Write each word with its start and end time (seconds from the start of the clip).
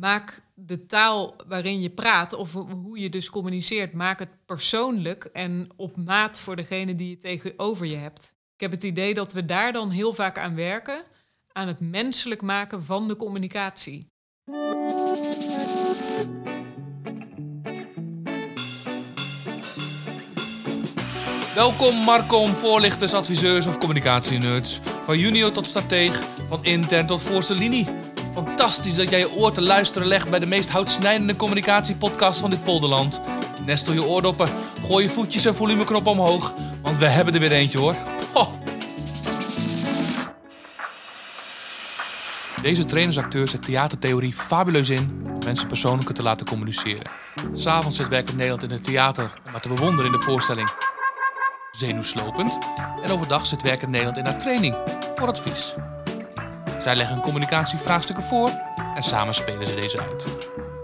maak 0.00 0.42
de 0.54 0.86
taal 0.86 1.36
waarin 1.48 1.80
je 1.80 1.90
praat 1.90 2.32
of 2.32 2.52
hoe 2.52 2.98
je 2.98 3.08
dus 3.08 3.30
communiceert, 3.30 3.92
maak 3.92 4.18
het 4.18 4.46
persoonlijk 4.46 5.24
en 5.24 5.68
op 5.76 5.96
maat 5.96 6.40
voor 6.40 6.56
degene 6.56 6.94
die 6.94 7.08
je 7.08 7.18
tegenover 7.18 7.86
je 7.86 7.96
hebt. 7.96 8.34
Ik 8.54 8.60
heb 8.60 8.70
het 8.70 8.82
idee 8.82 9.14
dat 9.14 9.32
we 9.32 9.44
daar 9.44 9.72
dan 9.72 9.90
heel 9.90 10.14
vaak 10.14 10.38
aan 10.38 10.54
werken, 10.54 11.02
aan 11.52 11.66
het 11.66 11.80
menselijk 11.80 12.42
maken 12.42 12.84
van 12.84 13.08
de 13.08 13.16
communicatie. 13.16 14.10
Welkom 21.54 21.96
Marcom, 21.96 22.54
voorlichters, 22.54 23.14
adviseurs 23.14 23.66
of 23.66 23.78
communicatienerds. 23.78 24.80
Van 25.04 25.18
junior 25.18 25.52
tot 25.52 25.66
strateeg, 25.66 26.22
van 26.48 26.64
intern 26.64 27.06
tot 27.06 27.22
voorste 27.22 27.54
linie. 27.54 28.05
Fantastisch 28.36 28.94
dat 28.94 29.10
jij 29.10 29.18
je 29.18 29.32
oor 29.32 29.52
te 29.52 29.62
luisteren 29.62 30.08
legt 30.08 30.30
bij 30.30 30.38
de 30.38 30.46
meest 30.46 30.68
houtsnijdende 30.68 31.36
communicatiepodcast 31.36 32.40
van 32.40 32.50
dit 32.50 32.64
polderland. 32.64 33.20
Nestel 33.66 33.92
je 33.92 34.04
oordoppen, 34.04 34.48
gooi 34.86 35.04
je 35.04 35.10
voetjes 35.10 35.44
en 35.44 35.54
volumeknop 35.54 36.06
omhoog, 36.06 36.54
want 36.82 36.98
we 36.98 37.06
hebben 37.06 37.34
er 37.34 37.40
weer 37.40 37.52
eentje 37.52 37.78
hoor. 37.78 37.94
Ho. 38.32 38.48
Deze 42.62 42.84
trainersacteur 42.84 43.48
zet 43.48 43.64
theatertheorie 43.64 44.34
fabuleus 44.34 44.88
in 44.88 45.22
om 45.24 45.44
mensen 45.44 45.68
persoonlijker 45.68 46.14
te 46.14 46.22
laten 46.22 46.46
communiceren. 46.46 47.10
S'avonds 47.52 47.96
zit 47.96 48.08
Werkend 48.08 48.36
Nederland 48.36 48.62
in 48.62 48.70
het 48.70 48.84
theater 48.84 49.32
om 49.44 49.52
maar 49.52 49.60
te 49.60 49.68
bewonderen 49.68 50.06
in 50.06 50.18
de 50.18 50.24
voorstelling. 50.24 50.70
Zenuwslopend. 51.70 52.58
En 53.02 53.10
overdag 53.10 53.46
zit 53.46 53.62
Werkend 53.62 53.90
Nederland 53.90 54.18
in 54.18 54.24
haar 54.24 54.38
training 54.38 54.76
voor 55.14 55.28
advies. 55.28 55.74
Zij 56.86 56.96
leggen 56.96 57.20
communicatievraagstukken 57.20 58.24
voor 58.24 58.50
en 58.94 59.02
samen 59.02 59.34
spelen 59.34 59.66
ze 59.66 59.74
deze 59.74 60.00
uit. 60.00 60.26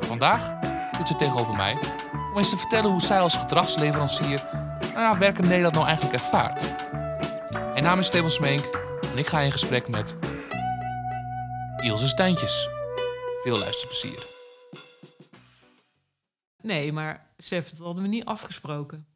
Vandaag 0.01 0.55
zit 0.97 1.09
ze 1.09 1.17
tegenover 1.17 1.57
mij 1.57 1.77
om 2.33 2.39
eens 2.39 2.51
te 2.51 2.57
vertellen 2.57 2.91
hoe 2.91 3.01
zij 3.01 3.21
als 3.21 3.37
gedragsleverancier 3.37 4.49
nou 4.81 5.01
ja, 5.01 5.19
Werkend 5.19 5.47
Nederland 5.47 5.75
nou 5.75 5.87
eigenlijk 5.87 6.17
ervaart. 6.17 6.75
Mijn 7.53 7.83
naam 7.83 7.99
is 7.99 8.07
Steven 8.07 8.31
Smeenk 8.31 8.65
en 9.13 9.19
ik 9.19 9.27
ga 9.27 9.41
in 9.41 9.53
gesprek 9.53 9.89
met 9.89 10.17
Ilse 11.77 12.09
Stijntjes. 12.09 12.69
Veel 13.43 13.59
luisterplezier. 13.59 14.27
Nee, 16.61 16.93
maar 16.93 17.27
Stef, 17.39 17.71
dat 17.71 17.87
hadden 17.87 18.03
we 18.03 18.09
niet 18.09 18.25
afgesproken. 18.25 19.07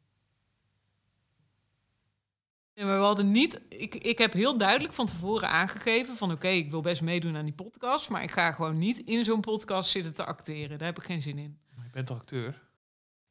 Nee, 2.77 2.85
maar 2.85 2.97
we 2.97 3.03
hadden 3.03 3.31
niet. 3.31 3.59
Ik, 3.69 3.95
ik 3.95 4.17
heb 4.17 4.33
heel 4.33 4.57
duidelijk 4.57 4.93
van 4.93 5.05
tevoren 5.05 5.49
aangegeven 5.49 6.15
van 6.15 6.31
oké, 6.31 6.47
ik 6.47 6.71
wil 6.71 6.81
best 6.81 7.01
meedoen 7.01 7.35
aan 7.37 7.45
die 7.45 7.53
podcast, 7.53 8.09
maar 8.09 8.23
ik 8.23 8.31
ga 8.31 8.51
gewoon 8.51 8.77
niet 8.77 8.97
in 8.97 9.23
zo'n 9.23 9.41
podcast 9.41 9.89
zitten 9.89 10.13
te 10.13 10.25
acteren. 10.25 10.77
Daar 10.77 10.87
heb 10.87 10.97
ik 10.97 11.03
geen 11.03 11.21
zin 11.21 11.37
in. 11.37 11.57
Maar 11.75 11.85
je 11.85 11.91
bent 11.91 12.07
toch 12.07 12.17
acteur? 12.19 12.61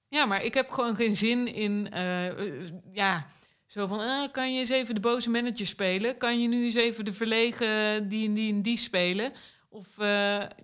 Ja, 0.08 0.24
maar 0.24 0.44
ik 0.44 0.54
heb 0.54 0.70
gewoon 0.70 0.96
geen 0.96 1.16
zin 1.16 1.54
in. 1.54 1.90
eh, 1.92 2.26
eh, 2.28 2.72
ja, 2.92 3.26
zo 3.66 3.86
van. 3.86 4.00
eh, 4.00 4.32
kan 4.32 4.52
je 4.54 4.58
eens 4.58 4.68
even 4.68 4.94
de 4.94 5.00
boze 5.00 5.30
manager 5.30 5.66
spelen? 5.66 6.16
Kan 6.18 6.40
je 6.40 6.48
nu 6.48 6.64
eens 6.64 6.74
even 6.74 7.04
de 7.04 7.12
verlegen 7.12 8.08
die 8.08 8.28
en 8.28 8.34
die 8.34 8.52
en 8.52 8.62
die 8.62 8.76
spelen? 8.76 9.32
Of 9.68 9.86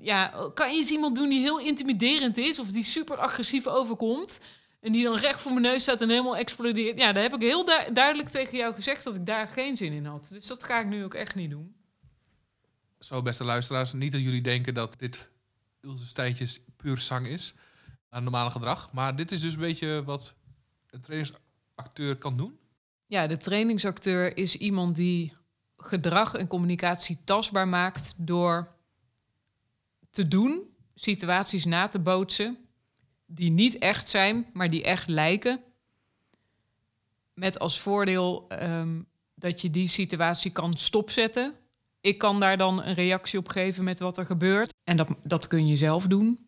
ja, 0.00 0.50
kan 0.54 0.70
je 0.72 0.76
eens 0.78 0.90
iemand 0.90 1.14
doen 1.16 1.28
die 1.28 1.40
heel 1.40 1.58
intimiderend 1.58 2.36
is 2.36 2.58
of 2.58 2.68
die 2.68 2.84
super 2.84 3.16
agressief 3.16 3.66
overkomt? 3.66 4.40
En 4.82 4.92
die 4.92 5.04
dan 5.04 5.16
recht 5.16 5.40
voor 5.40 5.50
mijn 5.52 5.62
neus 5.62 5.82
staat 5.82 6.00
en 6.00 6.08
helemaal 6.08 6.36
explodeert. 6.36 6.98
Ja, 6.98 7.12
daar 7.12 7.22
heb 7.22 7.34
ik 7.34 7.40
heel 7.40 7.64
du- 7.64 7.92
duidelijk 7.92 8.28
tegen 8.28 8.58
jou 8.58 8.74
gezegd 8.74 9.04
dat 9.04 9.14
ik 9.14 9.26
daar 9.26 9.48
geen 9.48 9.76
zin 9.76 9.92
in 9.92 10.04
had. 10.04 10.26
Dus 10.28 10.46
dat 10.46 10.64
ga 10.64 10.80
ik 10.80 10.86
nu 10.86 11.04
ook 11.04 11.14
echt 11.14 11.34
niet 11.34 11.50
doen. 11.50 11.74
Zo, 12.98 13.22
beste 13.22 13.44
luisteraars, 13.44 13.92
niet 13.92 14.12
dat 14.12 14.20
jullie 14.20 14.40
denken 14.42 14.74
dat 14.74 14.98
dit 14.98 15.28
Ilse 15.80 16.06
Stijntjes 16.06 16.60
puur 16.76 16.98
zang 16.98 17.26
is. 17.26 17.54
Aan 18.08 18.22
normale 18.22 18.50
gedrag. 18.50 18.92
Maar 18.92 19.16
dit 19.16 19.32
is 19.32 19.40
dus 19.40 19.52
een 19.52 19.58
beetje 19.58 20.04
wat 20.04 20.34
een 20.90 21.00
trainingsacteur 21.00 22.16
kan 22.16 22.36
doen. 22.36 22.58
Ja, 23.06 23.26
de 23.26 23.36
trainingsacteur 23.36 24.36
is 24.36 24.56
iemand 24.56 24.96
die 24.96 25.32
gedrag 25.76 26.34
en 26.34 26.46
communicatie 26.46 27.18
tastbaar 27.24 27.68
maakt 27.68 28.14
door 28.16 28.68
te 30.10 30.28
doen, 30.28 30.62
situaties 30.94 31.64
na 31.64 31.88
te 31.88 31.98
bootsen 31.98 32.58
die 33.34 33.50
niet 33.50 33.78
echt 33.78 34.08
zijn, 34.08 34.46
maar 34.52 34.70
die 34.70 34.82
echt 34.82 35.08
lijken. 35.08 35.60
Met 37.34 37.58
als 37.58 37.80
voordeel 37.80 38.48
ehm, 38.48 39.02
dat 39.34 39.60
je 39.60 39.70
die 39.70 39.88
situatie 39.88 40.50
kan 40.50 40.76
stopzetten. 40.76 41.54
Ik 42.00 42.18
kan 42.18 42.40
daar 42.40 42.56
dan 42.56 42.82
een 42.82 42.94
reactie 42.94 43.38
op 43.38 43.48
geven 43.48 43.84
met 43.84 43.98
wat 43.98 44.18
er 44.18 44.26
gebeurt. 44.26 44.74
En 44.84 44.96
dat, 44.96 45.08
dat 45.22 45.46
kun 45.46 45.66
je 45.66 45.76
zelf 45.76 46.06
doen. 46.06 46.46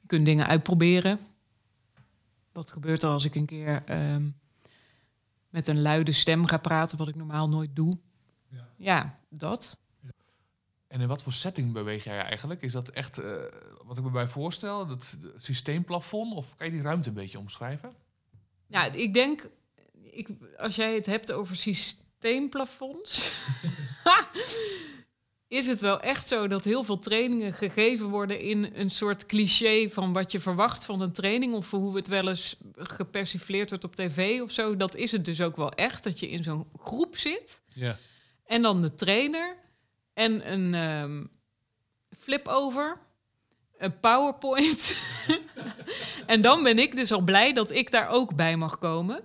Je 0.00 0.06
kunt 0.06 0.24
dingen 0.24 0.46
uitproberen. 0.46 1.18
Wat 2.52 2.70
gebeurt 2.70 3.02
er 3.02 3.08
als 3.08 3.24
ik 3.24 3.34
een 3.34 3.46
keer 3.46 3.82
ehm, 3.84 4.28
met 5.48 5.68
een 5.68 5.82
luide 5.82 6.12
stem 6.12 6.46
ga 6.46 6.56
praten, 6.56 6.98
wat 6.98 7.08
ik 7.08 7.14
normaal 7.14 7.48
nooit 7.48 7.76
doe? 7.76 7.92
Ja. 8.48 8.68
Ja, 8.76 9.18
dat. 9.28 9.78
En 10.92 11.00
in 11.00 11.08
wat 11.08 11.22
voor 11.22 11.32
setting 11.32 11.72
beweeg 11.72 12.04
jij 12.04 12.18
eigenlijk? 12.20 12.62
Is 12.62 12.72
dat 12.72 12.88
echt 12.88 13.18
eh, 13.18 13.32
wat 13.84 13.98
ik 13.98 14.04
me 14.04 14.10
bij 14.10 14.26
voorstel? 14.26 14.86
Dat 14.86 15.16
systeemplafond? 15.36 16.34
Of 16.34 16.56
kan 16.56 16.66
je 16.66 16.72
die 16.72 16.82
ruimte 16.82 17.08
een 17.08 17.14
beetje 17.14 17.38
omschrijven? 17.38 17.92
Ja, 18.66 18.84
ik 18.92 19.14
denk, 19.14 19.48
ik, 20.02 20.28
als 20.58 20.76
jij 20.76 20.94
het 20.94 21.06
hebt 21.06 21.32
over 21.32 21.56
systeemplafonds, 21.56 23.40
is 25.48 25.66
het 25.66 25.80
wel 25.80 26.00
echt 26.00 26.28
zo 26.28 26.48
dat 26.48 26.64
heel 26.64 26.84
veel 26.84 26.98
trainingen 26.98 27.52
gegeven 27.52 28.08
worden 28.08 28.40
in 28.40 28.70
een 28.74 28.90
soort 28.90 29.26
cliché 29.26 29.88
van 29.90 30.12
wat 30.12 30.32
je 30.32 30.40
verwacht 30.40 30.84
van 30.84 31.00
een 31.00 31.12
training 31.12 31.54
of 31.54 31.70
hoe 31.70 31.96
het 31.96 32.08
wel 32.08 32.28
eens 32.28 32.56
gepersifleerd 32.76 33.68
wordt 33.68 33.84
op 33.84 33.96
tv 33.96 34.40
of 34.42 34.50
zo. 34.50 34.76
Dat 34.76 34.94
is 34.96 35.12
het 35.12 35.24
dus 35.24 35.40
ook 35.40 35.56
wel 35.56 35.72
echt, 35.72 36.04
dat 36.04 36.20
je 36.20 36.28
in 36.30 36.42
zo'n 36.42 36.66
groep 36.78 37.16
zit 37.16 37.62
Ja. 37.74 37.98
en 38.44 38.62
dan 38.62 38.82
de 38.82 38.94
trainer 38.94 39.60
en 40.14 40.52
een 40.52 40.74
ehm 40.74 41.24
flip-over, 42.18 42.98
een 43.78 44.00
PowerPoint. 44.00 45.00
en 46.26 46.42
dan 46.42 46.62
ben 46.62 46.78
ik 46.78 46.96
dus 46.96 47.12
al 47.12 47.20
blij 47.20 47.52
dat 47.52 47.70
ik 47.70 47.90
daar 47.90 48.08
ook 48.08 48.34
bij 48.34 48.56
mag 48.56 48.78
komen. 48.78 49.24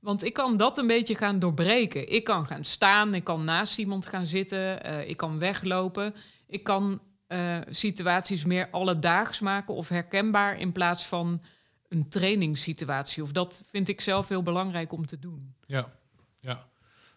Want 0.00 0.24
ik 0.24 0.32
kan 0.32 0.56
dat 0.56 0.78
een 0.78 0.86
beetje 0.86 1.14
gaan 1.14 1.38
doorbreken. 1.38 2.12
Ik 2.12 2.24
kan 2.24 2.46
gaan 2.46 2.64
staan, 2.64 3.14
ik 3.14 3.24
kan 3.24 3.44
naast 3.44 3.78
iemand 3.78 4.06
gaan 4.06 4.26
zitten, 4.26 4.82
eh, 4.82 5.08
ik 5.08 5.16
kan 5.16 5.38
weglopen. 5.38 6.14
Ik 6.46 6.64
kan 6.64 7.00
eh, 7.26 7.58
situaties 7.70 8.44
meer 8.44 8.68
alledaags 8.70 9.40
maken 9.40 9.74
of 9.74 9.88
herkenbaar 9.88 10.58
in 10.58 10.72
plaats 10.72 11.06
van 11.06 11.42
een 11.88 12.08
trainingssituatie. 12.08 13.22
Of 13.22 13.32
dat 13.32 13.62
vind 13.66 13.88
ik 13.88 14.00
zelf 14.00 14.28
heel 14.28 14.42
belangrijk 14.42 14.92
om 14.92 15.06
te 15.06 15.18
doen. 15.18 15.54
Ja. 15.66 15.92
ja. 16.40 16.69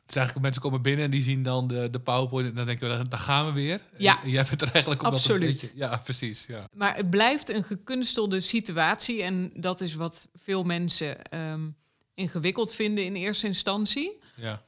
Dus 0.06 0.16
eigenlijk 0.16 0.46
mensen 0.46 0.62
komen 0.62 0.82
binnen 0.82 1.06
en 1.06 1.12
die 1.12 1.22
zien 1.22 1.44
dan 1.44 1.68
de, 1.68 1.90
de 1.90 2.00
PowerPoint 2.00 2.50
en 2.50 2.56
dan 2.56 2.66
denken 2.66 2.98
we, 2.98 3.08
daar 3.08 3.20
gaan 3.20 3.46
we 3.46 3.52
weer. 3.52 3.82
Ja. 3.98 4.24
En 4.24 4.30
jij 4.30 4.46
bent 4.50 4.62
er 4.62 4.72
eigenlijk 4.72 5.02
dat 5.02 5.12
een 5.12 5.18
Absoluut. 5.18 5.62
beetje... 5.62 5.72
Ja, 5.76 5.98
precies. 5.98 6.46
Ja. 6.46 6.68
Maar 6.74 6.96
het 6.96 7.10
blijft 7.10 7.50
een 7.50 7.64
gekunstelde 7.64 8.40
situatie. 8.40 9.24
En 9.24 9.52
dat 9.56 9.82
is 9.82 9.96
wat 9.96 10.30
veel 10.34 10.64
mensen 10.64 11.24
ehm, 11.24 11.70
ingewikkeld 12.14 12.74
vinden 12.74 13.06
in 13.06 13.16
eerste 13.16 13.48
instantie. 13.48 14.20
ja. 14.36 14.62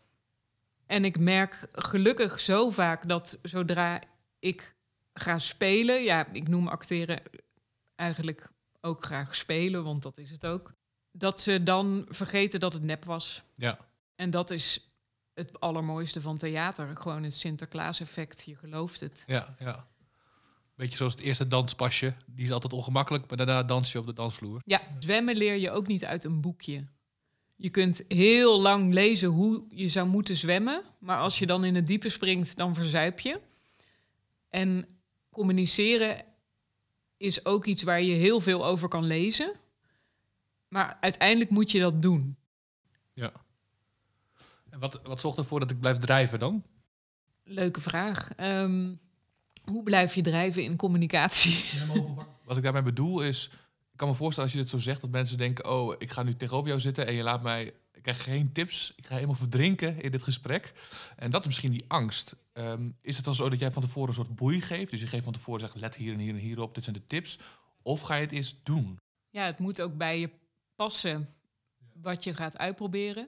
En 0.85 1.06
ik 1.06 1.19
merk 1.19 1.68
gelukkig 1.72 2.40
zo 2.40 2.69
vaak 2.69 3.07
dat 3.07 3.38
zodra 3.41 4.01
ik 4.40 4.75
ga 5.13 5.40
spelen, 5.40 6.03
ja, 6.03 6.28
ik 6.31 6.47
noem 6.47 6.68
acteren 6.68 7.22
eigenlijk 7.95 8.50
ook 8.81 9.06
graag 9.06 9.35
spelen, 9.35 9.84
want 9.84 10.03
dat 10.03 10.18
is 10.18 10.31
het 10.31 10.45
ook, 10.45 10.74
dat 11.12 11.41
ze 11.41 11.63
dan 11.63 12.06
vergeten 12.09 12.59
dat 12.59 12.74
het 12.74 12.84
nep 12.84 13.06
was. 13.06 13.44
Ja. 13.53 13.78
En 14.16 14.29
dat 14.29 14.51
is 14.51 14.94
het 15.35 15.59
allermooiste 15.59 16.22
van 16.22 16.38
theater, 16.38 16.97
gewoon 16.97 17.23
het 17.23 17.34
Sinterklaas-effect. 17.34 18.44
Je 18.46 18.56
gelooft 18.56 19.00
het. 19.00 19.23
Ja, 19.28 19.56
ja. 19.59 19.88
Beetje 20.75 20.97
zoals 20.97 21.13
het 21.13 21.22
eerste 21.22 21.47
danspasje. 21.47 22.13
Die 22.25 22.46
is 22.46 22.51
altijd 22.51 22.73
ongemakkelijk, 22.73 23.27
maar 23.27 23.38
daarna 23.38 23.63
dans 23.63 23.92
je 23.92 24.00
op 24.00 24.06
de 24.06 24.13
dansvloer. 24.13 24.62
Ja, 24.65 24.80
zwemmen 25.00 25.36
leer 25.36 25.56
je 25.56 25.71
ook 25.71 25.88
niet 25.88 26.06
uit 26.06 26.24
een 26.24 26.42
boekje. 26.42 26.88
Je 27.56 27.69
kunt 27.69 28.04
heel 28.07 28.62
lang 28.62 28.94
lezen 28.94 29.30
hoe 29.30 29.63
je 29.69 29.88
zou 29.88 30.07
moeten 30.07 30.36
zwemmen, 30.36 30.83
maar 31.00 31.18
als 31.18 31.39
je 31.39 31.45
dan 31.45 31.63
in 31.63 31.75
het 31.75 31.88
diepe 31.88 32.09
springt, 32.09 32.56
dan 32.56 32.75
verzuip 32.75 33.19
je. 33.19 33.39
En 34.50 34.88
communiceren 35.30 36.25
is 37.18 37.45
ook 37.45 37.65
iets 37.65 37.83
waar 37.83 38.01
je 38.01 38.13
heel 38.13 38.42
veel 38.42 38.65
over 38.65 38.88
kan 38.88 39.04
lezen, 39.04 39.54
maar 40.68 40.98
uiteindelijk 41.01 41.50
moet 41.50 41.71
je 41.71 41.80
dat 41.80 42.01
doen. 42.01 42.38
Ja. 43.13 43.31
En 44.75 44.81
wat, 44.81 45.00
wat 45.04 45.19
zorgt 45.19 45.38
ervoor 45.38 45.60
dat 45.60 45.72
ik 45.72 45.80
blijf 45.80 45.98
drijven 45.98 46.39
dan? 46.39 46.63
Leuke 47.44 47.81
vraag. 47.81 48.30
Ehm, 48.36 48.95
hoe 49.63 49.83
blijf 49.83 50.16
je 50.16 50.22
drijven 50.22 50.63
in 50.63 50.75
communicatie? 50.75 51.63
Wat 52.45 52.57
ik 52.57 52.63
daarmee 52.63 52.81
bedoel 52.81 53.22
is, 53.22 53.50
ik 53.92 53.98
kan 53.98 54.07
me 54.07 54.13
voorstellen 54.13 54.50
als 54.50 54.57
je 54.57 54.63
dit 54.63 54.72
zo 54.72 54.77
zegt, 54.77 55.01
dat 55.01 55.10
mensen 55.10 55.38
denken, 55.38 55.69
oh, 55.69 55.95
ik 55.98 56.12
ga 56.12 56.24
nu 56.24 56.36
tegenover 56.36 56.68
jou 56.68 56.80
zitten 56.80 57.07
en 57.07 57.13
je 57.13 57.24
laat 57.24 57.44
mij, 57.44 57.74
ik 57.94 58.01
krijg 58.01 58.24
geen 58.24 58.51
tips. 58.51 58.94
Ik 58.95 59.06
ga 59.06 59.13
helemaal 59.13 59.36
verdrinken 59.36 60.01
in 60.01 60.12
dit 60.12 60.24
gesprek. 60.24 60.74
En 61.16 61.31
dat 61.31 61.39
is 61.39 61.45
misschien 61.48 61.71
die 61.71 61.86
angst. 61.88 62.36
Ehm, 62.54 62.89
is 63.01 63.16
het 63.16 63.25
dan 63.25 63.36
zo 63.36 63.50
dat 63.50 63.60
jij 63.60 63.71
van 63.71 63.81
tevoren 63.81 64.10
een 64.10 64.16
soort 64.16 64.36
boei 64.36 64.62
geeft? 64.62 64.92
Dus 64.92 65.00
je 65.00 65.07
geeft 65.07 65.24
van 65.24 65.33
tevoren, 65.33 65.62
zegt 65.62 65.75
let 65.75 65.95
hier 65.95 66.13
en 66.13 66.19
hier 66.19 66.33
en 66.33 66.39
hier 66.39 66.62
op, 66.62 66.75
dit 66.75 66.83
zijn 66.83 66.95
de 66.95 67.06
tips. 67.06 67.39
Of 67.81 68.01
ga 68.01 68.16
je 68.16 68.21
het 68.21 68.31
eerst 68.31 68.57
doen? 68.63 69.00
Ja, 69.30 69.45
het 69.45 69.60
moet 69.60 69.81
ook 69.81 69.98
bij 69.98 70.19
je 70.19 70.30
passen 70.75 71.28
wat 71.94 72.24
je 72.24 72.33
gaat 72.33 72.57
uitproberen. 72.57 73.28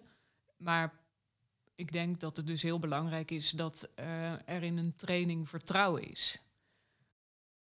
Maar 0.58 0.94
ik 1.78 1.92
denk 1.92 2.20
dat 2.20 2.38
het 2.38 2.48
dus 2.48 2.62
heel 2.62 2.80
belangrijk 2.80 3.32
is 3.32 3.50
dat 3.50 3.90
uh, 4.00 4.50
er 4.50 4.64
in 4.64 4.78
een 4.78 4.96
training 4.96 5.50
vertrouwen 5.50 6.10
is. 6.10 6.42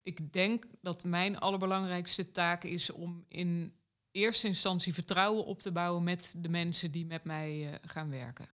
Ik 0.00 0.32
denk 0.32 0.64
dat 0.80 1.04
mijn 1.04 1.38
allerbelangrijkste 1.38 2.30
taak 2.30 2.64
is 2.64 2.90
om 2.90 3.24
in 3.28 3.74
eerste 4.10 4.46
instantie 4.46 4.94
vertrouwen 4.94 5.44
op 5.44 5.60
te 5.60 5.72
bouwen 5.72 6.04
met 6.04 6.34
de 6.36 6.48
mensen 6.48 6.90
die 6.90 7.06
met 7.06 7.24
mij 7.24 7.70
uh, 7.70 7.74
gaan 7.82 8.10
werken. 8.10 8.48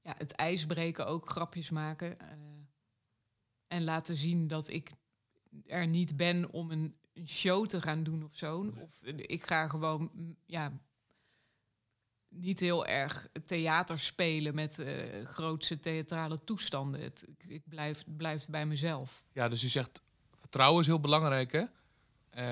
Ja, 0.00 0.14
het 0.18 0.32
ijs 0.32 0.66
breken, 0.66 1.06
ook 1.06 1.30
grapjes 1.30 1.70
maken. 1.70 2.16
Uh, 2.22 2.28
en 3.66 3.84
laten 3.84 4.14
zien 4.14 4.48
dat 4.48 4.68
ik 4.68 4.92
er 5.66 5.86
niet 5.86 6.16
ben 6.16 6.50
om 6.50 6.70
een, 6.70 6.96
een 7.12 7.28
show 7.28 7.66
te 7.66 7.80
gaan 7.80 8.02
doen 8.02 8.24
of 8.24 8.36
zo. 8.36 8.72
Of 8.80 9.02
ik 9.02 9.46
ga 9.46 9.66
gewoon 9.66 10.36
ja, 10.46 10.80
niet 12.30 12.60
heel 12.60 12.86
erg 12.86 13.28
theater 13.46 13.98
spelen 13.98 14.54
met 14.54 14.78
uh, 14.78 14.86
grootse 15.24 15.78
theatrale 15.78 16.38
toestanden. 16.44 17.00
Het, 17.00 17.24
ik 17.48 17.62
blijf, 17.68 18.04
blijf 18.16 18.48
bij 18.48 18.66
mezelf. 18.66 19.24
Ja, 19.32 19.48
dus 19.48 19.60
je 19.60 19.68
zegt 19.68 20.00
vertrouwen 20.40 20.80
is 20.80 20.86
heel 20.86 21.00
belangrijk, 21.00 21.52
hè? 21.52 21.64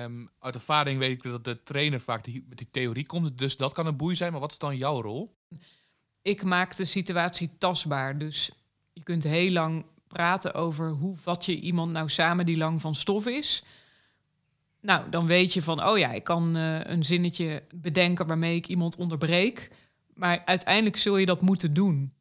Um, 0.03 0.29
uit 0.39 0.55
ervaring 0.55 0.99
weet 0.99 1.11
ik 1.11 1.31
dat 1.31 1.43
de 1.43 1.63
trainer 1.63 1.99
vaak 1.99 2.23
die, 2.23 2.45
met 2.49 2.57
die 2.57 2.67
theorie 2.71 3.05
komt, 3.05 3.37
dus 3.37 3.57
dat 3.57 3.73
kan 3.73 3.85
een 3.85 3.97
boei 3.97 4.15
zijn. 4.15 4.31
Maar 4.31 4.41
wat 4.41 4.51
is 4.51 4.57
dan 4.57 4.77
jouw 4.77 5.01
rol? 5.01 5.35
Ik 6.21 6.43
maak 6.43 6.75
de 6.75 6.85
situatie 6.85 7.49
tastbaar. 7.57 8.17
Dus 8.17 8.51
je 8.93 9.03
kunt 9.03 9.23
heel 9.23 9.51
lang 9.51 9.85
praten 10.07 10.53
over 10.53 10.89
hoe 10.89 11.15
vat 11.15 11.45
je 11.45 11.59
iemand 11.59 11.91
nou 11.91 12.09
samen 12.09 12.45
die 12.45 12.57
lang 12.57 12.81
van 12.81 12.95
stof 12.95 13.27
is. 13.27 13.63
Nou, 14.81 15.09
dan 15.09 15.27
weet 15.27 15.53
je 15.53 15.61
van, 15.61 15.83
oh 15.83 15.97
ja, 15.97 16.11
ik 16.11 16.23
kan 16.23 16.57
uh, 16.57 16.83
een 16.83 17.05
zinnetje 17.05 17.63
bedenken 17.75 18.27
waarmee 18.27 18.55
ik 18.55 18.67
iemand 18.67 18.95
onderbreek. 18.95 19.71
Maar 20.13 20.41
uiteindelijk 20.45 20.97
zul 20.97 21.17
je 21.17 21.25
dat 21.25 21.41
moeten 21.41 21.73
doen. 21.73 22.13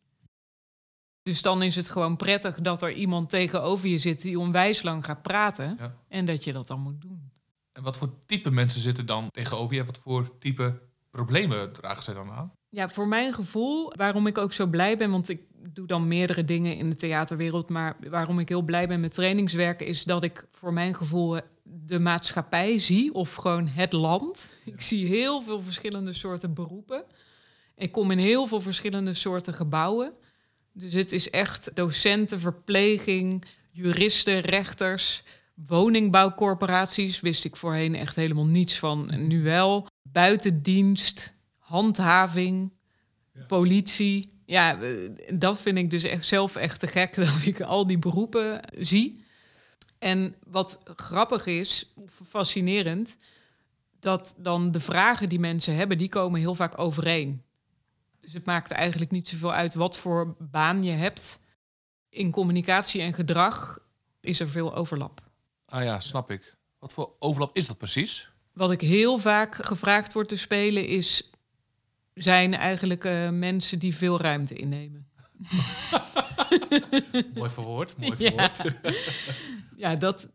Dus 1.22 1.42
dan 1.42 1.62
is 1.62 1.76
het 1.76 1.90
gewoon 1.90 2.16
prettig 2.16 2.60
dat 2.60 2.82
er 2.82 2.92
iemand 2.92 3.30
tegenover 3.30 3.88
je 3.88 3.98
zit 3.98 4.22
die 4.22 4.38
onwijs 4.38 4.82
lang 4.82 5.04
gaat 5.04 5.22
praten. 5.22 5.76
Ja. 5.78 5.94
En 6.08 6.24
dat 6.24 6.44
je 6.44 6.52
dat 6.52 6.66
dan 6.66 6.80
moet 6.80 7.00
doen. 7.00 7.30
En 7.72 7.82
wat 7.82 7.98
voor 7.98 8.14
type 8.26 8.50
mensen 8.50 8.80
zitten 8.80 9.06
dan 9.06 9.30
tegenover 9.30 9.74
je? 9.74 9.84
Wat 9.84 9.98
voor 9.98 10.38
type 10.38 10.78
problemen 11.10 11.72
dragen 11.72 12.02
zij 12.02 12.14
dan 12.14 12.30
aan? 12.30 12.52
Ja, 12.68 12.88
voor 12.88 13.08
mijn 13.08 13.34
gevoel, 13.34 13.92
waarom 13.96 14.26
ik 14.26 14.38
ook 14.38 14.52
zo 14.52 14.66
blij 14.66 14.96
ben, 14.96 15.10
want 15.10 15.28
ik 15.28 15.42
doe 15.72 15.86
dan 15.86 16.08
meerdere 16.08 16.44
dingen 16.44 16.76
in 16.76 16.90
de 16.90 16.96
theaterwereld, 16.96 17.68
maar 17.68 17.96
waarom 18.10 18.38
ik 18.38 18.48
heel 18.48 18.62
blij 18.62 18.86
ben 18.86 19.00
met 19.00 19.14
trainingswerken, 19.14 19.86
is 19.86 20.04
dat 20.04 20.22
ik 20.22 20.46
voor 20.52 20.72
mijn 20.72 20.94
gevoel 20.94 21.40
de 21.64 21.98
maatschappij 22.00 22.78
zie, 22.78 23.14
of 23.14 23.34
gewoon 23.34 23.66
het 23.66 23.92
land. 23.92 24.52
Ik 24.64 24.80
zie 24.82 25.06
heel 25.06 25.42
veel 25.42 25.60
verschillende 25.60 26.12
soorten 26.12 26.54
beroepen. 26.54 27.04
Ik 27.76 27.92
kom 27.92 28.10
in 28.10 28.18
heel 28.18 28.46
veel 28.46 28.60
verschillende 28.60 29.14
soorten 29.14 29.54
gebouwen. 29.54 30.12
Dus 30.72 30.92
het 30.92 31.12
is 31.12 31.30
echt 31.30 31.70
docenten, 31.74 32.40
verpleging, 32.40 33.44
juristen, 33.70 34.40
rechters, 34.40 35.22
woningbouwcorporaties. 35.66 37.20
Wist 37.20 37.44
ik 37.44 37.56
voorheen 37.56 37.94
echt 37.94 38.16
helemaal 38.16 38.46
niets 38.46 38.78
van. 38.78 39.10
En 39.10 39.26
nu 39.26 39.42
wel. 39.42 39.86
Buitendienst, 40.02 41.34
handhaving, 41.56 42.72
politie. 43.46 44.37
Ja, 44.48 44.80
eh, 44.80 45.10
dat 45.32 45.60
vind 45.60 45.78
ik 45.78 45.90
dus 45.90 46.02
echt 46.02 46.26
zelf 46.26 46.56
echt 46.56 46.80
te 46.80 46.86
gek 46.86 47.14
dat 47.26 47.42
ik 47.44 47.60
al 47.60 47.86
die 47.86 47.98
beroepen 47.98 48.60
zie. 48.78 49.24
En 49.98 50.34
wat 50.44 50.80
grappig 50.96 51.46
is, 51.46 51.94
fascinerend, 52.28 53.18
dat 54.00 54.34
dan 54.38 54.70
de 54.70 54.80
vragen 54.80 55.28
die 55.28 55.38
mensen 55.38 55.74
hebben, 55.74 55.98
die 55.98 56.08
komen 56.08 56.40
heel 56.40 56.54
vaak 56.54 56.78
overeen. 56.78 57.42
Dus 58.20 58.32
het 58.32 58.46
maakt 58.46 58.70
eigenlijk 58.70 59.10
niet 59.10 59.28
zoveel 59.28 59.52
uit 59.52 59.74
wat 59.74 59.98
voor 59.98 60.36
baan 60.38 60.82
je 60.82 60.92
hebt. 60.92 61.40
In 62.08 62.30
communicatie 62.30 63.00
en 63.00 63.14
gedrag 63.14 63.78
is 64.20 64.40
er 64.40 64.48
veel 64.48 64.74
overlap. 64.74 65.20
Ah 65.64 65.84
ja, 65.84 66.00
snap 66.00 66.30
ik. 66.30 66.56
Wat 66.78 66.92
voor 66.92 67.12
overlap 67.18 67.56
is 67.56 67.66
dat 67.66 67.78
precies? 67.78 68.30
Wat 68.52 68.70
ik 68.70 68.80
heel 68.80 69.18
vaak 69.18 69.54
gevraagd 69.54 70.12
word 70.12 70.28
te 70.28 70.36
spelen 70.36 70.86
is... 70.86 71.30
zijn 72.18 72.54
eigenlijk 72.54 73.04
uh, 73.04 73.28
mensen 73.28 73.78
die 73.78 73.96
veel 73.96 74.20
ruimte 74.20 74.54
innemen. 74.54 75.06
mooi 77.34 77.50
verwoord, 77.50 77.96
mooi 77.96 78.16
verwoord. 78.16 78.56
Ja, 78.56 78.92
ja 79.90 79.96
dat, 79.96 80.28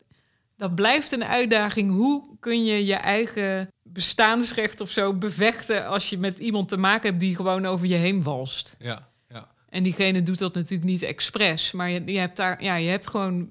dat 0.58 0.76
blijft 0.76 1.12
een 1.12 1.24
uitdaging. 1.24 1.92
Hoe 1.92 2.38
kun 2.40 2.66
je 2.66 2.86
je 2.86 2.96
eigen 2.96 3.68
bestaansrecht 3.84 4.82
of 4.82 4.90
zo 4.90 5.14
bevechten 5.14 5.88
als 5.88 6.10
je 6.10 6.18
met 6.18 6.38
iemand 6.38 6.70
te 6.70 6.78
maken 6.78 7.10
hebt 7.10 7.20
die 7.20 7.36
gewoon 7.36 7.66
over 7.66 7.88
je 7.88 7.96
heen 7.96 8.24
walst? 8.24 8.76
Ja, 8.80 9.10
ja. 9.30 9.48
En 9.70 9.84
diegene 9.84 10.24
doet 10.24 10.38
dat 10.38 10.54
natuurlijk 10.54 10.90
niet 10.90 11.02
expres, 11.02 11.72
maar 11.72 11.90
je, 11.90 12.02
je 12.06 12.20
hebt 12.20 12.38
daar, 12.38 12.64
ja, 12.64 12.76
je 12.76 12.90
hebt 12.90 13.10
gewoon 13.10 13.50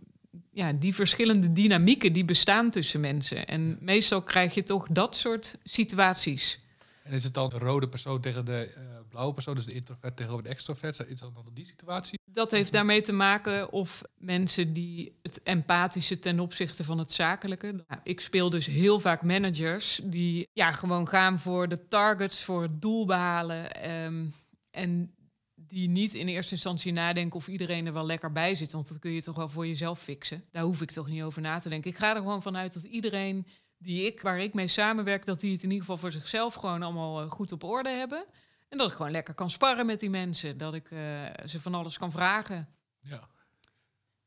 ja, 0.53 0.73
die 0.73 0.95
verschillende 0.95 1.53
dynamieken 1.53 2.13
die 2.13 2.25
bestaan 2.25 2.71
tussen 2.71 3.01
mensen. 3.01 3.47
En 3.47 3.79
meestal 3.81 4.23
krijg 4.23 4.55
je 4.55 4.63
toch 4.63 4.87
dat 4.91 5.17
soort 5.17 5.59
situaties. 5.65 6.61
En 7.03 7.13
is 7.13 7.25
het 7.25 7.35
dan 7.35 7.49
de 7.49 7.59
rode 7.59 7.89
persoon 7.89 8.21
tegen 8.21 8.45
de 8.45 8.75
uh, 8.77 8.83
blauwe 9.09 9.35
persoon, 9.35 9.55
dus 9.55 9.65
de 9.65 9.73
introvert 9.73 10.17
tegenover 10.17 10.45
de 10.45 10.51
extrovert? 10.51 10.99
Is 11.09 11.21
dat 11.21 11.35
dan 11.35 11.47
die 11.53 11.67
situatie? 11.67 12.19
Dat 12.25 12.51
heeft 12.51 12.73
daarmee 12.73 13.03
te 13.03 13.13
maken 13.13 13.73
of 13.73 14.03
mensen 14.17 14.73
die 14.73 15.19
het 15.23 15.43
empathische 15.43 16.19
ten 16.19 16.41
opzichte 16.41 16.85
van 16.85 16.99
het 16.99 17.13
zakelijke. 17.13 17.73
Nou, 17.73 18.01
ik 18.03 18.21
speel 18.21 18.51
dus 18.51 18.67
heel 18.67 19.01
vaak 19.01 19.23
managers 19.23 20.01
die 20.05 20.49
ja, 20.53 20.73
gewoon 20.73 21.09
gaan 21.09 21.39
voor 21.39 21.69
de 21.69 21.89
targets, 21.89 22.45
voor 22.45 22.63
het 22.63 22.83
doel 22.83 23.07
behalen. 23.07 23.91
Um, 23.91 24.35
en 24.71 25.15
die 25.55 25.89
niet 25.89 26.15
in 26.15 26.29
eerste 26.29 26.53
instantie 26.55 26.93
nadenken 26.93 27.37
of 27.37 27.49
iedereen 27.49 27.87
er 27.87 27.93
wel 27.93 28.07
lekker 28.07 28.33
bij 28.33 28.55
zit. 28.55 28.73
Want 28.73 28.89
dat 28.89 28.99
kun 28.99 29.11
je 29.11 29.23
toch 29.23 29.37
wel 29.37 29.49
voor 29.49 29.67
jezelf 29.67 30.01
fixen. 30.01 30.45
Daar 30.51 30.63
hoef 30.63 30.83
ik 30.83 30.91
toch 30.91 31.09
niet 31.09 31.23
over 31.23 31.43
na 31.43 31.59
te 31.59 31.69
denken. 31.69 31.91
Ik 31.91 31.97
ga 31.97 32.11
er 32.11 32.17
gewoon 32.17 32.43
vanuit 32.43 32.73
dat 32.73 32.85
iedereen 32.85 33.47
die 33.83 34.07
ik, 34.07 34.21
waar 34.21 34.39
ik 34.39 34.55
mee 34.55 34.69
samenwerk, 34.69 35.25
dat 35.25 35.41
die 35.41 35.53
het 35.53 35.63
in 35.63 35.69
ieder 35.69 35.81
geval 35.81 35.97
voor 35.97 36.13
zichzelf 36.13 36.55
gewoon 36.55 36.83
allemaal 36.83 37.21
eh, 37.21 37.31
goed 37.31 37.53
op 37.53 37.65
orde 37.65 37.89
hebben. 37.89 38.25
En 38.69 38.79
dat 38.79 38.89
ik 38.89 38.97
gewoon 38.97 39.11
lekker 39.11 39.35
kan 39.35 39.51
sparren 39.51 39.87
met 39.87 40.01
die 40.01 40.11
mensen. 40.11 40.59
Dat 40.59 40.75
ik 40.75 40.91
uh, 40.91 41.01
ze 41.47 41.61
van 41.61 41.75
alles 41.75 41.99
kan 41.99 42.13
vragen. 42.13 42.69
Ja. 43.01 43.29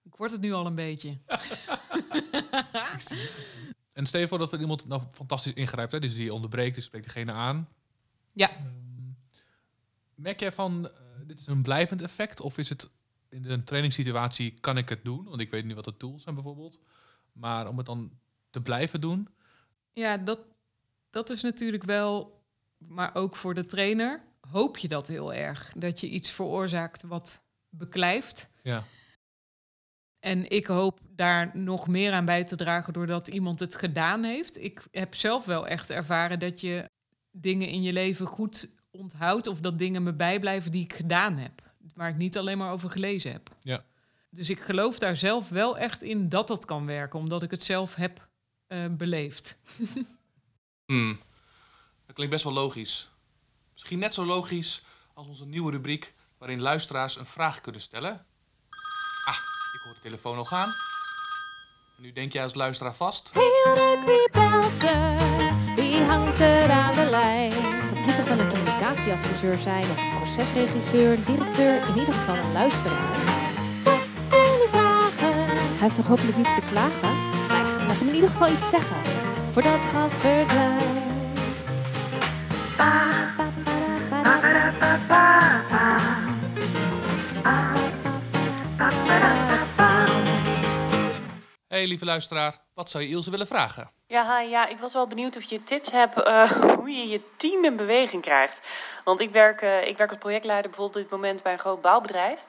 Ik 0.04 0.16
word 0.16 0.31
het 0.31 0.42
nu 0.42 0.54
al 0.54 0.66
een 0.66 0.75
beetje. 0.75 1.18
en 3.94 4.06
stel 4.06 4.19
je 4.19 4.28
voor 4.28 4.38
dat 4.38 4.54
er 4.54 4.60
iemand 4.60 4.88
nou 4.88 5.02
fantastisch 5.12 5.54
ingrijpt, 5.54 5.91
hè? 5.91 6.00
dus 6.00 6.15
die 6.15 6.34
onderbreekt, 6.34 6.74
die 6.74 6.84
spreekt 6.84 7.06
degene 7.06 7.32
aan. 7.32 7.70
Ja. 8.34 8.50
Um, 8.65 9.18
merk 10.15 10.39
jij 10.39 10.51
van, 10.51 10.86
uh, 10.86 10.91
dit 11.27 11.39
is 11.39 11.48
een 11.48 11.62
blijvend 11.62 12.01
effect? 12.01 12.41
Of 12.41 12.58
is 12.58 12.70
het 12.70 12.89
in 13.30 13.50
een 13.50 13.63
trainingssituatie, 13.63 14.53
kan 14.60 14.77
ik 14.77 14.89
het 14.89 15.03
doen? 15.03 15.24
Want 15.24 15.41
ik 15.41 15.51
weet 15.51 15.65
nu 15.65 15.75
wat 15.75 15.86
de 15.86 15.98
tools 15.98 16.24
zijn 16.24 16.36
bijvoorbeeld. 16.36 16.80
Maar 17.32 17.68
om 17.68 17.77
het 17.77 17.86
dan 17.86 18.12
te 18.50 18.62
blijven 18.62 19.01
doen? 19.01 19.30
Ja, 19.96 20.18
dat, 20.18 20.40
dat 21.10 21.30
is 21.30 21.42
natuurlijk 21.42 21.84
wel, 21.84 22.42
maar 22.78 23.16
ook 23.16 23.36
voor 23.36 23.54
de 23.54 23.66
trainer 23.66 24.22
hoop 24.40 24.78
je 24.78 24.88
dat 24.88 25.08
heel 25.08 25.34
erg. 25.34 25.72
Dat 25.75 26.00
je 26.00 26.08
iets 26.08 26.32
veroorzaakt 26.32 27.04
wat 27.04 27.44
beklijft. 27.70 28.50
Ja. 28.62 28.84
En 30.20 30.50
ik 30.50 30.66
hoop 30.66 31.00
daar 31.10 31.52
nog 31.54 31.88
meer 31.88 32.12
aan 32.12 32.25
bij 32.25 32.44
te 32.44 32.56
dragen 32.56 32.94
doordat 32.94 33.28
iemand 33.28 33.60
het 33.60 33.75
gedaan 33.75 34.24
heeft. 34.24 34.64
Ik 34.64 34.88
heb 34.92 35.16
zelf 35.16 35.46
wel 35.46 35.68
echt 35.68 35.90
ervaren 35.90 36.40
dat 36.40 36.62
je 36.62 36.90
dingen 37.32 37.68
in 37.68 37.82
je 37.82 37.94
leven 37.94 38.25
goed 38.25 38.70
onthoudt 38.92 39.48
of 39.48 39.60
dat 39.60 39.78
dingen 39.78 40.04
me 40.04 40.14
bijblijven 40.14 40.72
die 40.72 40.84
ik 40.84 40.94
gedaan 40.94 41.38
heb. 41.38 41.62
Waar 41.94 42.10
ik 42.10 42.18
niet 42.18 42.38
alleen 42.38 42.58
maar 42.58 42.72
over 42.72 42.90
gelezen 42.90 43.32
heb. 43.32 43.56
Ja. 43.62 43.84
Dus 44.30 44.50
ik 44.50 44.60
geloof 44.60 45.00
daar 45.00 45.16
zelf 45.16 45.50
wel 45.50 45.78
echt 45.78 46.04
in 46.04 46.30
dat 46.30 46.48
dat 46.48 46.66
kan 46.66 46.86
werken, 46.86 47.20
omdat 47.20 47.44
ik 47.44 47.52
het 47.52 47.64
zelf 47.64 47.96
heb 47.96 48.28
uh, 48.75 48.86
beleefd. 48.89 49.58
hmm. 50.86 51.20
Dat 52.05 52.15
klinkt 52.15 52.34
best 52.34 52.44
wel 52.44 52.53
logisch. 52.53 53.10
Misschien 53.74 54.00
net 54.00 54.13
zo 54.13 54.25
logisch 54.25 54.82
als 55.13 55.27
onze 55.27 55.46
nieuwe 55.46 55.72
rubriek 55.72 56.13
waarin 56.38 56.62
luisteraars 56.62 57.17
een 57.17 57.25
vraag 57.25 57.62
kunnen 57.62 57.82
stellen. 57.82 58.25
Ah, 59.25 59.36
ik 59.74 59.82
hoor 59.84 59.94
de 59.94 60.00
telefoon 60.01 60.38
al 60.38 60.46
gaan. 60.46 60.70
En 61.98 62.03
nu 62.03 62.12
denk 62.12 62.34
jij 62.34 62.44
als 62.44 62.53
luisteraar 62.53 62.96
vast. 62.96 63.32
Heerlijk, 63.34 64.05
wie 64.05 64.29
belt 64.32 64.82
er? 64.82 65.75
Wie 65.75 66.01
hangt 66.01 66.39
er 66.39 66.72
aan 66.72 66.96
de 66.96 67.10
lijn? 67.10 67.51
Het 67.51 68.05
moet 68.05 68.15
toch 68.15 68.27
wel 68.27 68.39
een 68.39 68.50
communicatieadviseur 68.50 69.58
zijn 69.58 69.91
of 69.91 70.01
een 70.01 70.15
procesregisseur, 70.15 71.24
directeur, 71.24 71.88
in 71.88 71.98
ieder 71.98 72.13
geval 72.13 72.36
een 72.36 72.51
luisteraar. 72.51 73.13
Wat 73.84 74.10
je 74.29 74.67
vragen? 74.72 75.46
Hij 75.46 75.77
heeft 75.77 75.96
toch 75.96 76.08
hopelijk 76.08 76.38
niets 76.38 76.55
te 76.55 76.62
klagen? 76.62 77.35
Laat 77.96 78.04
hem 78.04 78.14
in 78.14 78.22
ieder 78.22 78.36
geval 78.36 78.56
iets 78.56 78.70
zeggen. 78.70 78.98
Voordat 79.52 79.84
gast 79.84 80.20
verdwijnt. 80.20 80.84
Hey 91.68 91.88
lieve 91.88 92.06
luisteraar, 92.06 92.60
wat 92.74 92.90
zou 92.90 93.04
je 93.04 93.10
Ilse 93.10 93.32
willen 93.32 93.48
vragen? 93.48 93.90
Ja, 94.08 94.40
ja, 94.40 94.68
ik 94.68 94.80
was 94.80 94.94
wel 94.94 95.08
benieuwd 95.08 95.38
of 95.38 95.44
je 95.44 95.64
tips 95.64 95.92
hebt 95.92 96.22
eh, 96.22 96.52
hoe 96.80 96.90
je 96.90 97.08
je 97.08 97.22
team 97.38 97.64
in 97.64 97.75
beweging 97.75 98.22
krijgt. 98.22 98.62
Want 99.04 99.20
ik 99.20 99.32
werk, 99.32 99.62
eh, 99.62 99.88
ik 99.88 99.98
werk 99.98 100.10
als 100.10 100.20
projectleider 100.20 100.70
bijvoorbeeld 100.70 101.04
op 101.04 101.10
dit 101.10 101.20
moment 101.20 101.44
bij 101.44 101.54
een 101.54 101.60
groot 101.60 101.82
bouwbedrijf. 101.82 102.46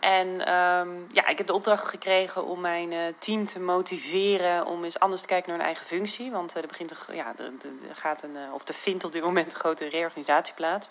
En 0.00 0.46
ehm, 0.46 0.88
ja, 1.12 1.26
ik 1.26 1.38
heb 1.38 1.46
de 1.46 1.54
opdracht 1.54 1.88
gekregen 1.88 2.44
om 2.44 2.60
mijn 2.60 2.92
eh, 2.92 2.98
team 3.18 3.46
te 3.46 3.60
motiveren 3.60 4.66
om 4.66 4.84
eens 4.84 5.00
anders 5.00 5.20
te 5.20 5.26
kijken 5.26 5.48
naar 5.48 5.58
hun 5.58 5.66
eigen 5.66 5.86
functie. 5.86 6.30
Want 6.30 6.54
er 6.54 6.66
begint 6.66 6.94
ja, 7.12 7.32
er, 7.36 7.44
er 7.88 7.96
gaat 7.96 8.22
een, 8.22 8.36
of 8.52 8.68
er 8.68 8.74
vindt 8.74 9.04
op 9.04 9.12
dit 9.12 9.22
moment 9.22 9.52
een 9.52 9.58
grote 9.58 9.88
reorganisatie 9.88 10.54
plaats. 10.54 10.88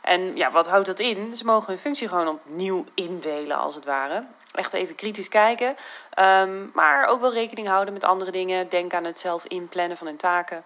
En 0.00 0.36
ja, 0.36 0.50
wat 0.50 0.68
houdt 0.68 0.86
dat 0.86 0.98
in? 0.98 1.36
Ze 1.36 1.44
mogen 1.44 1.68
hun 1.68 1.78
functie 1.78 2.08
gewoon 2.08 2.28
opnieuw 2.28 2.84
indelen, 2.94 3.56
als 3.56 3.74
het 3.74 3.84
ware. 3.84 4.24
Echt 4.52 4.72
even 4.72 4.94
kritisch 4.94 5.28
kijken. 5.28 5.76
Um, 6.18 6.70
maar 6.74 7.06
ook 7.06 7.20
wel 7.20 7.32
rekening 7.32 7.68
houden 7.68 7.94
met 7.94 8.04
andere 8.04 8.30
dingen. 8.30 8.68
Denk 8.68 8.94
aan 8.94 9.04
het 9.04 9.20
zelf 9.20 9.44
inplannen 9.44 9.96
van 9.96 10.06
hun 10.06 10.16
taken. 10.16 10.64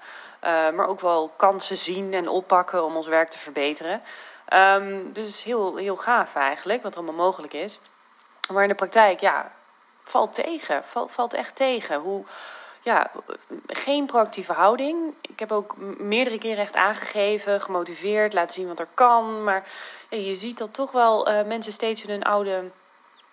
Maar 0.75 0.87
ook 0.87 1.01
wel 1.01 1.33
kansen 1.37 1.77
zien 1.77 2.15
en 2.15 2.29
oppakken 2.29 2.85
om 2.85 2.97
ons 2.97 3.07
werk 3.07 3.29
te 3.29 3.39
verbeteren. 3.39 4.03
Um, 4.55 5.13
dus 5.13 5.43
heel, 5.43 5.77
heel 5.77 5.97
gaaf 5.97 6.35
eigenlijk, 6.35 6.83
wat 6.83 6.93
er 6.93 6.99
allemaal 6.99 7.25
mogelijk 7.27 7.53
is. 7.53 7.79
Maar 8.53 8.63
in 8.63 8.69
de 8.69 8.75
praktijk, 8.75 9.21
ja, 9.21 9.53
valt 10.03 10.35
tegen. 10.35 10.83
Valt, 11.07 11.35
echt 11.35 11.57
tegen. 11.57 12.01
Hoe, 12.01 12.25
ja, 12.83 13.11
geen 13.67 14.07
proactieve 14.07 14.53
houding. 14.53 15.15
Ik 15.21 15.39
heb 15.39 15.53
ook 15.53 15.77
meerdere 15.99 16.39
keren 16.39 16.63
echt 16.63 16.77
aangegeven, 16.77 17.61
gemotiveerd, 17.61 18.33
laten 18.33 18.55
zien 18.55 18.69
wat 18.69 18.79
er 18.79 18.89
kan. 18.95 19.45
Maar 19.45 19.67
je 20.09 20.35
ziet 20.35 20.59
dat 20.59 20.75
toch 20.75 20.93
wel 20.93 21.31
uh, 21.31 21.43
mensen 21.43 21.73
steeds 21.73 22.03
in 22.03 22.11
hun 22.11 22.25
oude 22.25 22.71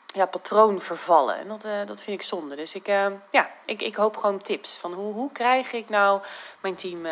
ja, 0.05 0.25
patroon 0.25 0.81
vervallen. 0.81 1.37
En 1.37 1.47
dat, 1.47 1.65
uh, 1.65 1.71
dat 1.85 2.01
vind 2.01 2.19
ik 2.19 2.25
zonde. 2.25 2.55
Dus 2.55 2.75
ik, 2.75 2.87
uh, 2.87 3.05
ja, 3.31 3.49
ik, 3.65 3.81
ik 3.81 3.95
hoop 3.95 4.17
gewoon 4.17 4.41
tips. 4.41 4.77
Van 4.77 4.93
hoe, 4.93 5.13
hoe 5.13 5.31
krijg 5.31 5.73
ik 5.73 5.89
nou 5.89 6.21
mijn 6.61 6.75
team 6.75 7.05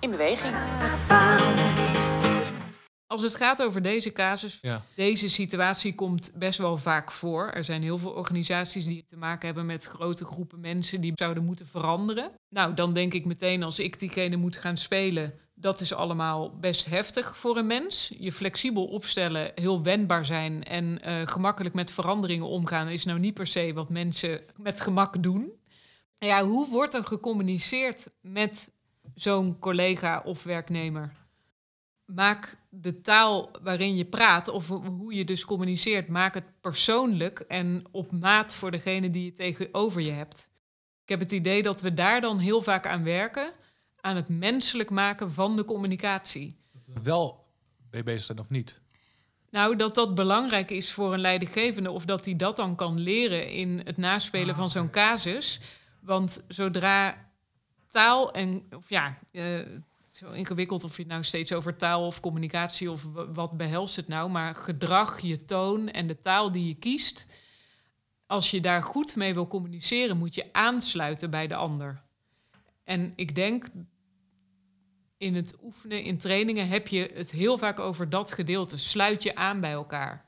in 0.00 0.10
beweging? 0.10 0.54
Als 3.14 3.22
het 3.22 3.34
gaat 3.34 3.62
over 3.62 3.82
deze 3.82 4.12
casus, 4.12 4.58
ja. 4.62 4.82
deze 4.94 5.28
situatie 5.28 5.94
komt 5.94 6.32
best 6.34 6.58
wel 6.58 6.78
vaak 6.78 7.12
voor. 7.12 7.50
Er 7.50 7.64
zijn 7.64 7.82
heel 7.82 7.98
veel 7.98 8.10
organisaties 8.10 8.84
die 8.84 9.04
te 9.04 9.16
maken 9.16 9.46
hebben 9.46 9.66
met 9.66 9.84
grote 9.84 10.24
groepen 10.24 10.60
mensen 10.60 11.00
die 11.00 11.12
zouden 11.14 11.44
moeten 11.44 11.66
veranderen. 11.66 12.30
Nou, 12.48 12.74
dan 12.74 12.92
denk 12.92 13.14
ik 13.14 13.24
meteen 13.24 13.62
als 13.62 13.78
ik 13.78 13.98
diegene 13.98 14.36
moet 14.36 14.56
gaan 14.56 14.76
spelen, 14.76 15.32
dat 15.54 15.80
is 15.80 15.94
allemaal 15.94 16.58
best 16.58 16.86
heftig 16.86 17.36
voor 17.36 17.56
een 17.56 17.66
mens. 17.66 18.12
Je 18.18 18.32
flexibel 18.32 18.84
opstellen, 18.84 19.52
heel 19.54 19.82
wendbaar 19.82 20.24
zijn 20.24 20.64
en 20.64 20.84
uh, 20.84 21.14
gemakkelijk 21.24 21.74
met 21.74 21.90
veranderingen 21.90 22.46
omgaan, 22.46 22.88
is 22.88 23.04
nou 23.04 23.18
niet 23.18 23.34
per 23.34 23.46
se 23.46 23.72
wat 23.74 23.88
mensen 23.88 24.40
met 24.56 24.80
gemak 24.80 25.22
doen. 25.22 25.52
Ja, 26.18 26.44
hoe 26.44 26.68
wordt 26.68 26.94
er 26.94 27.04
gecommuniceerd 27.04 28.10
met 28.20 28.72
zo'n 29.14 29.58
collega 29.58 30.22
of 30.24 30.42
werknemer? 30.42 31.22
Maak 32.04 32.56
de 32.68 33.00
taal 33.00 33.50
waarin 33.62 33.96
je 33.96 34.04
praat 34.04 34.48
of 34.48 34.68
hoe 34.68 35.14
je 35.14 35.24
dus 35.24 35.44
communiceert, 35.44 36.08
maak 36.08 36.34
het 36.34 36.60
persoonlijk 36.60 37.38
en 37.38 37.84
op 37.90 38.12
maat 38.12 38.54
voor 38.54 38.70
degene 38.70 39.10
die 39.10 39.24
je 39.24 39.32
tegenover 39.32 40.00
je 40.00 40.12
hebt. 40.12 40.50
Ik 41.02 41.08
heb 41.08 41.20
het 41.20 41.32
idee 41.32 41.62
dat 41.62 41.80
we 41.80 41.94
daar 41.94 42.20
dan 42.20 42.38
heel 42.38 42.62
vaak 42.62 42.86
aan 42.86 43.04
werken, 43.04 43.52
aan 44.00 44.16
het 44.16 44.28
menselijk 44.28 44.90
maken 44.90 45.32
van 45.32 45.56
de 45.56 45.64
communicatie. 45.64 46.56
Wel 47.02 47.44
je 47.90 48.02
bezig 48.02 48.24
zijn 48.24 48.38
of 48.38 48.48
niet? 48.48 48.80
Nou, 49.50 49.76
dat 49.76 49.94
dat 49.94 50.14
belangrijk 50.14 50.70
is 50.70 50.92
voor 50.92 51.12
een 51.12 51.20
leidinggevende 51.20 51.90
of 51.90 52.04
dat 52.04 52.24
hij 52.24 52.36
dat 52.36 52.56
dan 52.56 52.76
kan 52.76 53.00
leren 53.00 53.50
in 53.50 53.80
het 53.84 53.96
naspelen 53.96 54.54
ah, 54.54 54.56
van 54.56 54.70
zo'n 54.70 54.90
casus. 54.90 55.60
Want 56.00 56.44
zodra 56.48 57.30
taal 57.88 58.32
en, 58.32 58.66
of 58.76 58.88
ja, 58.88 59.18
uh, 59.32 59.60
zo 60.16 60.30
ingewikkeld 60.30 60.84
of 60.84 60.96
je 60.96 61.02
het 61.02 61.10
nou 61.10 61.24
steeds 61.24 61.52
over 61.52 61.76
taal 61.76 62.06
of 62.06 62.20
communicatie 62.20 62.90
of 62.90 63.06
wat 63.12 63.56
behelst 63.56 63.96
het 63.96 64.08
nou, 64.08 64.30
maar 64.30 64.54
gedrag, 64.54 65.20
je 65.20 65.44
toon 65.44 65.88
en 65.88 66.06
de 66.06 66.20
taal 66.20 66.52
die 66.52 66.68
je 66.68 66.74
kiest, 66.74 67.26
als 68.26 68.50
je 68.50 68.60
daar 68.60 68.82
goed 68.82 69.16
mee 69.16 69.34
wil 69.34 69.46
communiceren, 69.46 70.16
moet 70.16 70.34
je 70.34 70.52
aansluiten 70.52 71.30
bij 71.30 71.46
de 71.46 71.54
ander. 71.54 72.02
En 72.84 73.12
ik 73.16 73.34
denk 73.34 73.66
in 75.16 75.34
het 75.34 75.58
oefenen, 75.62 76.02
in 76.02 76.18
trainingen, 76.18 76.68
heb 76.68 76.88
je 76.88 77.10
het 77.14 77.30
heel 77.30 77.58
vaak 77.58 77.78
over 77.78 78.10
dat 78.10 78.32
gedeelte. 78.32 78.76
Sluit 78.76 79.22
je 79.22 79.34
aan 79.34 79.60
bij 79.60 79.72
elkaar. 79.72 80.22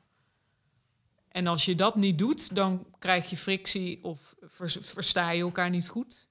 En 1.28 1.46
als 1.46 1.64
je 1.64 1.74
dat 1.74 1.96
niet 1.96 2.18
doet, 2.18 2.54
dan 2.54 2.86
krijg 2.98 3.30
je 3.30 3.36
frictie 3.36 4.04
of 4.04 4.34
versta 4.80 5.30
je 5.30 5.42
elkaar 5.42 5.70
niet 5.70 5.88
goed. 5.88 6.28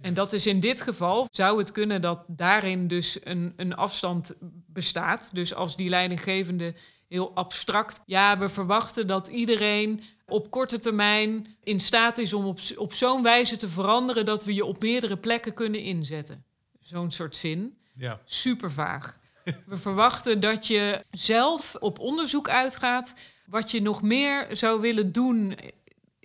En 0.00 0.14
dat 0.14 0.32
is 0.32 0.46
in 0.46 0.60
dit 0.60 0.80
geval, 0.80 1.28
zou 1.30 1.58
het 1.58 1.72
kunnen 1.72 2.00
dat 2.00 2.24
daarin 2.26 2.88
dus 2.88 3.18
een, 3.24 3.52
een 3.56 3.76
afstand 3.76 4.34
bestaat. 4.66 5.30
Dus 5.32 5.54
als 5.54 5.76
die 5.76 5.88
leidinggevende 5.88 6.74
heel 7.08 7.34
abstract, 7.34 8.00
ja, 8.06 8.38
we 8.38 8.48
verwachten 8.48 9.06
dat 9.06 9.28
iedereen 9.28 10.02
op 10.26 10.50
korte 10.50 10.78
termijn 10.78 11.56
in 11.62 11.80
staat 11.80 12.18
is 12.18 12.32
om 12.32 12.44
op, 12.44 12.58
op 12.76 12.92
zo'n 12.92 13.22
wijze 13.22 13.56
te 13.56 13.68
veranderen 13.68 14.24
dat 14.24 14.44
we 14.44 14.54
je 14.54 14.64
op 14.64 14.82
meerdere 14.82 15.16
plekken 15.16 15.54
kunnen 15.54 15.80
inzetten. 15.80 16.44
Zo'n 16.80 17.12
soort 17.12 17.36
zin. 17.36 17.78
Ja. 17.94 18.20
Super 18.24 18.72
vaag. 18.72 19.18
We 19.66 19.76
verwachten 19.76 20.40
dat 20.40 20.66
je 20.66 21.00
zelf 21.10 21.76
op 21.80 21.98
onderzoek 21.98 22.48
uitgaat 22.48 23.14
wat 23.46 23.70
je 23.70 23.82
nog 23.82 24.02
meer 24.02 24.46
zou 24.50 24.80
willen 24.80 25.12
doen 25.12 25.56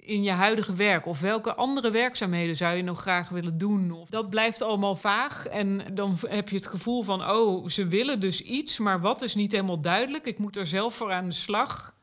in 0.05 0.23
je 0.23 0.31
huidige 0.31 0.73
werk? 0.73 1.05
Of 1.05 1.19
welke 1.19 1.55
andere 1.55 1.91
werkzaamheden 1.91 2.55
zou 2.55 2.75
je 2.75 2.83
nog 2.83 3.01
graag 3.01 3.29
willen 3.29 3.57
doen? 3.57 3.91
Of 3.91 4.09
dat 4.09 4.29
blijft 4.29 4.61
allemaal 4.61 4.95
vaag. 4.95 5.45
En 5.45 5.95
dan 5.95 6.17
heb 6.27 6.49
je 6.49 6.55
het 6.55 6.67
gevoel 6.67 7.03
van, 7.03 7.29
oh, 7.29 7.67
ze 7.67 7.87
willen 7.87 8.19
dus 8.19 8.41
iets, 8.41 8.79
maar 8.79 8.99
wat 8.99 9.21
is 9.21 9.35
niet 9.35 9.51
helemaal 9.51 9.81
duidelijk. 9.81 10.25
Ik 10.25 10.39
moet 10.39 10.57
er 10.57 10.67
zelf 10.67 10.95
voor 10.95 11.11
aan 11.11 11.29
de 11.29 11.35
slag. 11.35 11.95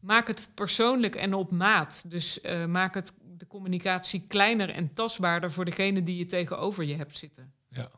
Maak 0.00 0.26
het 0.26 0.50
persoonlijk 0.54 1.14
en 1.14 1.34
op 1.34 1.50
maat. 1.50 2.04
Dus 2.06 2.38
uh, 2.42 2.64
maak 2.66 2.94
het 2.94 3.12
de 3.36 3.46
communicatie 3.46 4.24
kleiner 4.26 4.70
en 4.70 4.92
tastbaarder 4.92 5.52
voor 5.52 5.64
degene 5.64 6.02
die 6.02 6.16
je 6.16 6.26
tegenover 6.26 6.84
je 6.84 6.96
hebt 6.96 7.18
zitten. 7.18 7.52
Ja. 7.68 7.90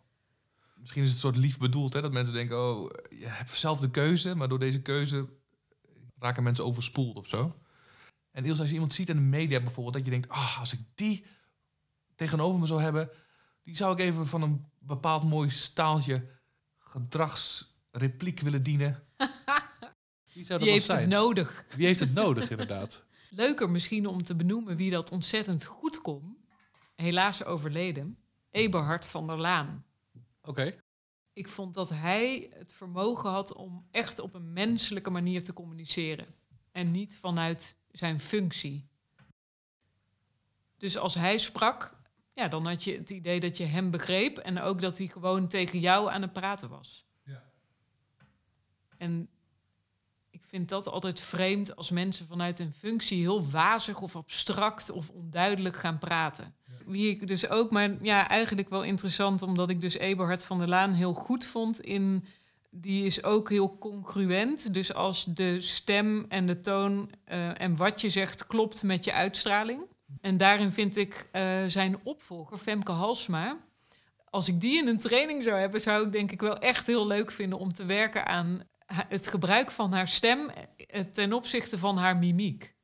Misschien 0.74 1.02
is 1.02 1.10
het 1.10 1.18
soort 1.18 1.36
lief 1.36 1.58
bedoeld, 1.58 1.92
hè, 1.92 2.00
dat 2.00 2.12
mensen 2.12 2.34
denken, 2.34 2.68
oh, 2.68 2.90
je 3.08 3.26
hebt 3.26 3.56
zelf 3.56 3.80
de 3.80 3.90
keuze, 3.90 4.34
maar 4.34 4.48
door 4.48 4.58
deze 4.58 4.80
keuze 4.80 5.28
raken 6.18 6.42
mensen 6.42 6.64
overspoeld 6.64 7.16
of 7.16 7.26
zo. 7.26 7.54
En 8.32 8.42
deels 8.42 8.60
als 8.60 8.68
je 8.68 8.74
iemand 8.74 8.92
ziet 8.92 9.08
in 9.08 9.16
de 9.16 9.22
media 9.22 9.60
bijvoorbeeld, 9.60 9.94
dat 9.94 10.04
je 10.04 10.10
denkt, 10.10 10.28
ah, 10.28 10.60
als 10.60 10.72
ik 10.72 10.80
die 10.94 11.24
tegenover 12.14 12.60
me 12.60 12.66
zou 12.66 12.82
hebben, 12.82 13.10
die 13.62 13.76
zou 13.76 13.92
ik 13.92 13.98
even 13.98 14.26
van 14.26 14.42
een 14.42 14.66
bepaald 14.78 15.22
mooi 15.22 15.50
staaltje 15.50 16.26
gedragsrepliek 16.78 18.40
willen 18.40 18.62
dienen. 18.62 19.02
Wie 20.32 20.44
zou 20.44 20.58
dat 20.58 20.68
heeft 20.68 20.86
zijn? 20.86 21.00
het 21.00 21.08
nodig? 21.08 21.64
Wie 21.76 21.86
heeft 21.86 22.00
het 22.00 22.14
nodig, 22.14 22.50
inderdaad? 22.50 23.04
Leuker 23.30 23.70
misschien 23.70 24.06
om 24.06 24.22
te 24.22 24.34
benoemen 24.34 24.76
wie 24.76 24.90
dat 24.90 25.10
ontzettend 25.10 25.64
goed 25.64 26.00
kon. 26.00 26.36
Helaas 26.94 27.44
overleden. 27.44 28.18
Eberhard 28.50 29.06
van 29.06 29.26
der 29.26 29.38
Laan. 29.38 29.84
Oké. 30.42 30.74
Ik 31.32 31.48
vond 31.48 31.74
dat 31.74 31.88
hij 31.88 32.50
het 32.54 32.72
vermogen 32.72 33.30
had 33.30 33.54
om 33.54 33.86
echt 33.90 34.18
op 34.18 34.34
een 34.34 34.52
menselijke 34.52 35.10
manier 35.10 35.42
te 35.42 35.52
communiceren. 35.52 36.26
En 36.72 36.90
niet 36.90 37.16
vanuit 37.16 37.76
zijn 37.92 38.20
functie. 38.20 38.88
Dus 40.76 40.96
als 40.96 41.14
hij 41.14 41.38
sprak, 41.38 41.96
ja, 42.34 42.48
dan 42.48 42.66
had 42.66 42.84
je 42.84 42.96
het 42.96 43.10
idee 43.10 43.40
dat 43.40 43.56
je 43.56 43.64
hem 43.64 43.90
begreep 43.90 44.38
en 44.38 44.60
ook 44.60 44.80
dat 44.80 44.98
hij 44.98 45.06
gewoon 45.06 45.48
tegen 45.48 45.78
jou 45.80 46.10
aan 46.10 46.22
het 46.22 46.32
praten 46.32 46.68
was. 46.68 47.06
Ja. 47.24 47.42
En 48.96 49.28
ik 50.30 50.42
vind 50.46 50.68
dat 50.68 50.88
altijd 50.88 51.20
vreemd 51.20 51.76
als 51.76 51.90
mensen 51.90 52.26
vanuit 52.26 52.58
een 52.58 52.72
functie 52.72 53.20
heel 53.20 53.50
wazig 53.50 54.00
of 54.00 54.16
abstract 54.16 54.90
of 54.90 55.08
onduidelijk 55.08 55.76
gaan 55.76 55.98
praten. 55.98 56.54
Wie 56.86 57.10
ik 57.10 57.26
dus 57.26 57.48
ook, 57.48 57.70
maar 57.70 58.04
ja, 58.04 58.28
eigenlijk 58.28 58.68
wel 58.68 58.82
interessant, 58.82 59.42
omdat 59.42 59.70
ik 59.70 59.80
dus 59.80 59.94
Eberhard 59.94 60.44
van 60.44 60.58
der 60.58 60.68
Laan 60.68 60.92
heel 60.92 61.14
goed 61.14 61.44
vond 61.44 61.80
in 61.80 62.24
die 62.74 63.06
is 63.06 63.22
ook 63.22 63.50
heel 63.50 63.78
congruent. 63.78 64.74
Dus 64.74 64.94
als 64.94 65.24
de 65.24 65.60
stem 65.60 66.26
en 66.28 66.46
de 66.46 66.60
toon 66.60 67.10
uh, 67.32 67.60
en 67.60 67.76
wat 67.76 68.00
je 68.00 68.08
zegt 68.08 68.46
klopt 68.46 68.82
met 68.82 69.04
je 69.04 69.12
uitstraling. 69.12 69.82
En 70.20 70.36
daarin 70.36 70.72
vind 70.72 70.96
ik 70.96 71.28
uh, 71.32 71.42
zijn 71.66 72.00
opvolger, 72.02 72.58
Femke 72.58 72.92
Halsma. 72.92 73.56
Als 74.24 74.48
ik 74.48 74.60
die 74.60 74.78
in 74.78 74.88
een 74.88 74.98
training 74.98 75.42
zou 75.42 75.58
hebben, 75.58 75.80
zou 75.80 76.06
ik 76.06 76.12
denk 76.12 76.32
ik 76.32 76.40
wel 76.40 76.58
echt 76.58 76.86
heel 76.86 77.06
leuk 77.06 77.30
vinden 77.32 77.58
om 77.58 77.72
te 77.72 77.84
werken 77.84 78.26
aan 78.26 78.62
het 78.86 79.26
gebruik 79.26 79.70
van 79.70 79.92
haar 79.92 80.08
stem 80.08 80.48
eh, 80.48 81.00
ten 81.00 81.32
opzichte 81.32 81.78
van 81.78 81.96
haar 81.96 82.16
mimiek. 82.16 82.74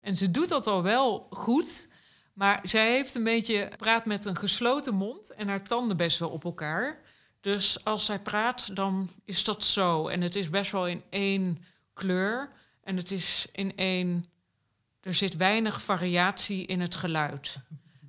En 0.00 0.16
ze 0.16 0.30
doet 0.30 0.48
dat 0.48 0.66
al 0.66 0.82
wel 0.82 1.26
goed, 1.30 1.88
maar 2.32 2.60
zij 2.62 2.92
heeft 2.92 3.14
een 3.14 3.24
beetje 3.24 3.70
praat 3.76 4.06
met 4.06 4.24
een 4.24 4.36
gesloten 4.36 4.94
mond 4.94 5.30
en 5.30 5.48
haar 5.48 5.62
tanden 5.62 5.96
best 5.96 6.18
wel 6.18 6.30
op 6.30 6.44
elkaar. 6.44 7.00
Dus 7.40 7.84
als 7.84 8.04
zij 8.04 8.20
praat, 8.20 8.76
dan 8.76 9.10
is 9.24 9.44
dat 9.44 9.64
zo. 9.64 10.08
En 10.08 10.20
het 10.20 10.34
is 10.34 10.50
best 10.50 10.72
wel 10.72 10.86
in 10.86 11.02
één 11.10 11.64
kleur. 11.94 12.48
En 12.82 12.96
het 12.96 13.10
is 13.10 13.46
in 13.52 13.76
één. 13.76 14.24
Er 15.00 15.14
zit 15.14 15.36
weinig 15.36 15.82
variatie 15.82 16.66
in 16.66 16.80
het 16.80 16.94
geluid. 16.94 17.56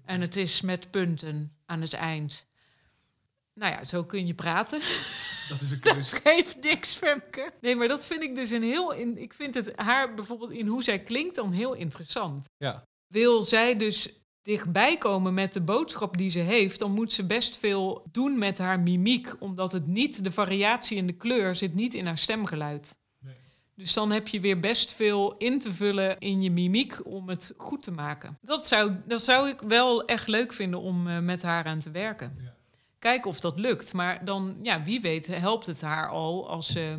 En 0.06 0.22
het 0.22 0.36
is 0.36 0.62
met 0.62 0.92
punten 0.92 1.52
aan 1.66 1.82
het 1.82 1.94
eind. 1.94 2.46
Nou 3.54 3.74
ja, 3.74 3.84
zo 3.84 4.04
kun 4.04 4.28
je 4.28 4.34
praten. 4.34 4.80
Dat 5.50 5.62
is 5.62 5.72
een 5.72 5.80
Dat 5.84 5.94
keuze. 5.94 6.16
geeft 6.16 6.62
niks, 6.62 6.96
Femke. 6.96 7.54
Nee, 7.62 7.76
maar 7.76 7.88
dat 7.88 8.06
vind 8.06 8.22
ik 8.22 8.36
dus 8.36 8.50
een 8.50 8.64
heel... 8.64 8.92
In, 8.92 9.18
ik 9.18 9.34
vind 9.34 9.54
het 9.54 9.72
haar 9.76 10.14
bijvoorbeeld 10.14 10.52
in 10.52 10.68
hoe 10.68 10.84
zij 10.84 11.00
klinkt 11.00 11.36
dan 11.36 11.52
heel 11.52 11.74
interessant. 11.74 12.46
Ja. 12.58 12.88
Wil 13.08 13.44
zij 13.44 13.78
dus 13.78 14.21
dichtbij 14.44 14.98
komen 14.98 15.34
met 15.34 15.54
de 15.54 15.62
boodschap 15.62 16.18
die 16.18 16.30
ze 16.30 16.40
heeft... 16.40 16.80
dan 16.80 16.92
moet 16.92 17.14
ze 17.14 17.26
best 17.26 17.58
veel 17.58 18.08
doen 18.12 18.38
met 18.38 18.58
haar 18.58 18.80
mimiek. 18.80 19.36
Omdat 19.40 19.72
het 19.72 19.88
niet, 19.88 20.24
de 20.24 20.32
variatie 20.32 20.98
in 20.98 21.08
de 21.08 21.14
kleur 21.14 21.56
zit 21.56 21.74
niet 21.74 21.94
in 21.94 22.06
haar 22.06 22.18
stemgeluid. 22.18 22.98
Nee. 23.20 23.36
Dus 23.76 23.94
dan 23.94 24.12
heb 24.12 24.28
je 24.28 24.40
weer 24.40 24.60
best 24.60 24.94
veel 24.94 25.38
in 25.38 25.60
te 25.60 25.74
vullen 25.74 26.20
in 26.20 26.42
je 26.42 26.52
mimiek 26.52 27.06
om 27.06 27.30
het 27.30 27.54
goed 27.58 27.84
te 27.84 27.92
maken. 27.92 28.38
Dat 28.42 28.68
zou, 28.68 28.96
dat 29.06 29.24
zou 29.24 29.50
ik 29.50 29.60
wel 29.60 30.06
echt 30.06 30.28
leuk 30.28 30.54
vinden 30.54 30.80
om 30.80 31.08
eh, 31.08 31.20
met 31.20 31.42
haar 31.42 31.66
aan 31.66 31.80
te 31.80 31.92
werken. 31.92 32.34
Ja. 32.42 32.56
Kijken 33.00 33.30
of 33.30 33.40
dat 33.40 33.60
lukt. 33.60 33.94
Maar 33.94 34.26
dan, 34.26 34.58
ja, 34.62 34.84
wie 34.84 35.02
weet, 35.02 35.28
helpt 35.28 35.66
het 35.66 35.82
haar 35.82 36.10
al 36.10 36.50
als 36.50 36.72
ze, 36.72 36.98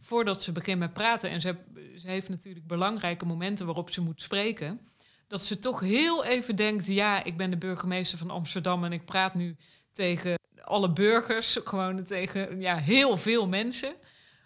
voordat 0.00 0.42
ze 0.42 0.52
begint 0.52 0.78
met 0.78 0.92
praten. 0.92 1.30
En 1.30 1.40
ze, 1.40 1.56
ze 1.96 2.06
heeft 2.06 2.28
natuurlijk 2.28 2.66
belangrijke 2.66 3.26
momenten 3.26 3.66
waarop 3.66 3.90
ze 3.90 4.00
moet 4.00 4.22
spreken. 4.22 4.80
Dat 5.28 5.42
ze 5.42 5.58
toch 5.58 5.80
heel 5.80 6.24
even 6.24 6.56
denkt: 6.56 6.86
ja, 6.86 7.24
ik 7.24 7.36
ben 7.36 7.50
de 7.50 7.56
burgemeester 7.56 8.18
van 8.18 8.30
Amsterdam 8.30 8.84
en 8.84 8.92
ik 8.92 9.04
praat 9.04 9.34
nu 9.34 9.56
tegen 9.92 10.38
alle 10.62 10.92
burgers, 10.92 11.58
gewoon 11.64 12.04
tegen 12.04 12.60
ja, 12.60 12.76
heel 12.76 13.16
veel 13.16 13.48
mensen, 13.48 13.94